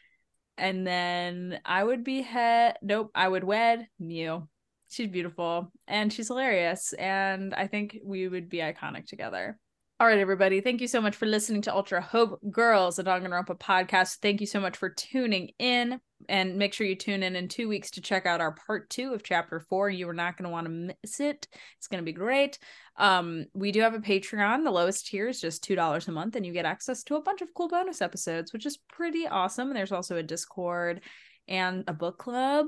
[0.58, 4.46] And then I would be head, nope, I would wed Miu
[4.94, 9.58] she's beautiful and she's hilarious and i think we would be iconic together.
[10.00, 13.58] All right everybody thank you so much for listening to ultra hope girls a danganronpa
[13.58, 14.18] podcast.
[14.20, 17.68] Thank you so much for tuning in and make sure you tune in in two
[17.68, 19.90] weeks to check out our part two of chapter four.
[19.90, 21.46] You are not going to want to miss it.
[21.78, 22.58] It's going to be great.
[22.96, 24.64] Um we do have a patreon.
[24.64, 27.22] The lowest tier is just two dollars a month and you get access to a
[27.22, 29.68] bunch of cool bonus episodes which is pretty awesome.
[29.68, 31.02] And there's also a discord
[31.46, 32.66] and a book club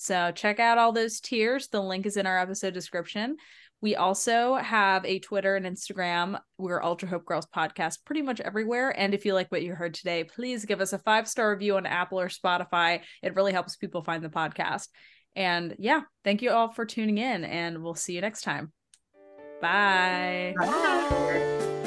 [0.00, 1.66] so check out all those tiers.
[1.68, 3.36] The link is in our episode description.
[3.80, 6.38] We also have a Twitter and Instagram.
[6.56, 8.96] We're Ultra Hope Girls Podcast pretty much everywhere.
[8.96, 11.76] And if you like what you heard today, please give us a five star review
[11.76, 13.00] on Apple or Spotify.
[13.22, 14.86] It really helps people find the podcast.
[15.34, 18.72] And yeah, thank you all for tuning in, and we'll see you next time.
[19.60, 20.54] Bye.
[20.58, 21.77] Bye.